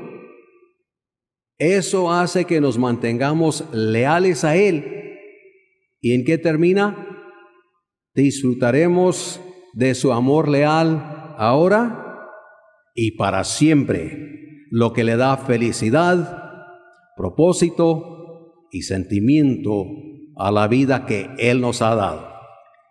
eso 1.59 2.13
hace 2.13 2.45
que 2.45 2.61
nos 2.61 2.79
mantengamos 2.79 3.65
leales 3.73 4.45
a 4.45 4.57
Él. 4.57 5.19
¿Y 6.01 6.15
en 6.15 6.25
qué 6.25 6.39
termina? 6.39 7.09
Disfrutaremos 8.15 9.41
de 9.73 9.95
su 9.95 10.13
amor 10.13 10.49
leal 10.49 11.35
ahora 11.39 12.03
y 12.95 13.13
para 13.13 13.45
siempre, 13.45 14.67
lo 14.71 14.93
que 14.93 15.05
le 15.05 15.17
da 15.17 15.37
felicidad, 15.37 16.43
propósito 17.17 18.69
y 18.71 18.83
sentimiento 18.83 19.87
a 20.47 20.51
la 20.51 20.67
vida 20.67 21.07
que 21.07 21.31
Él 21.39 21.61
nos 21.61 21.83
ha 21.83 21.95
dado. 21.95 22.32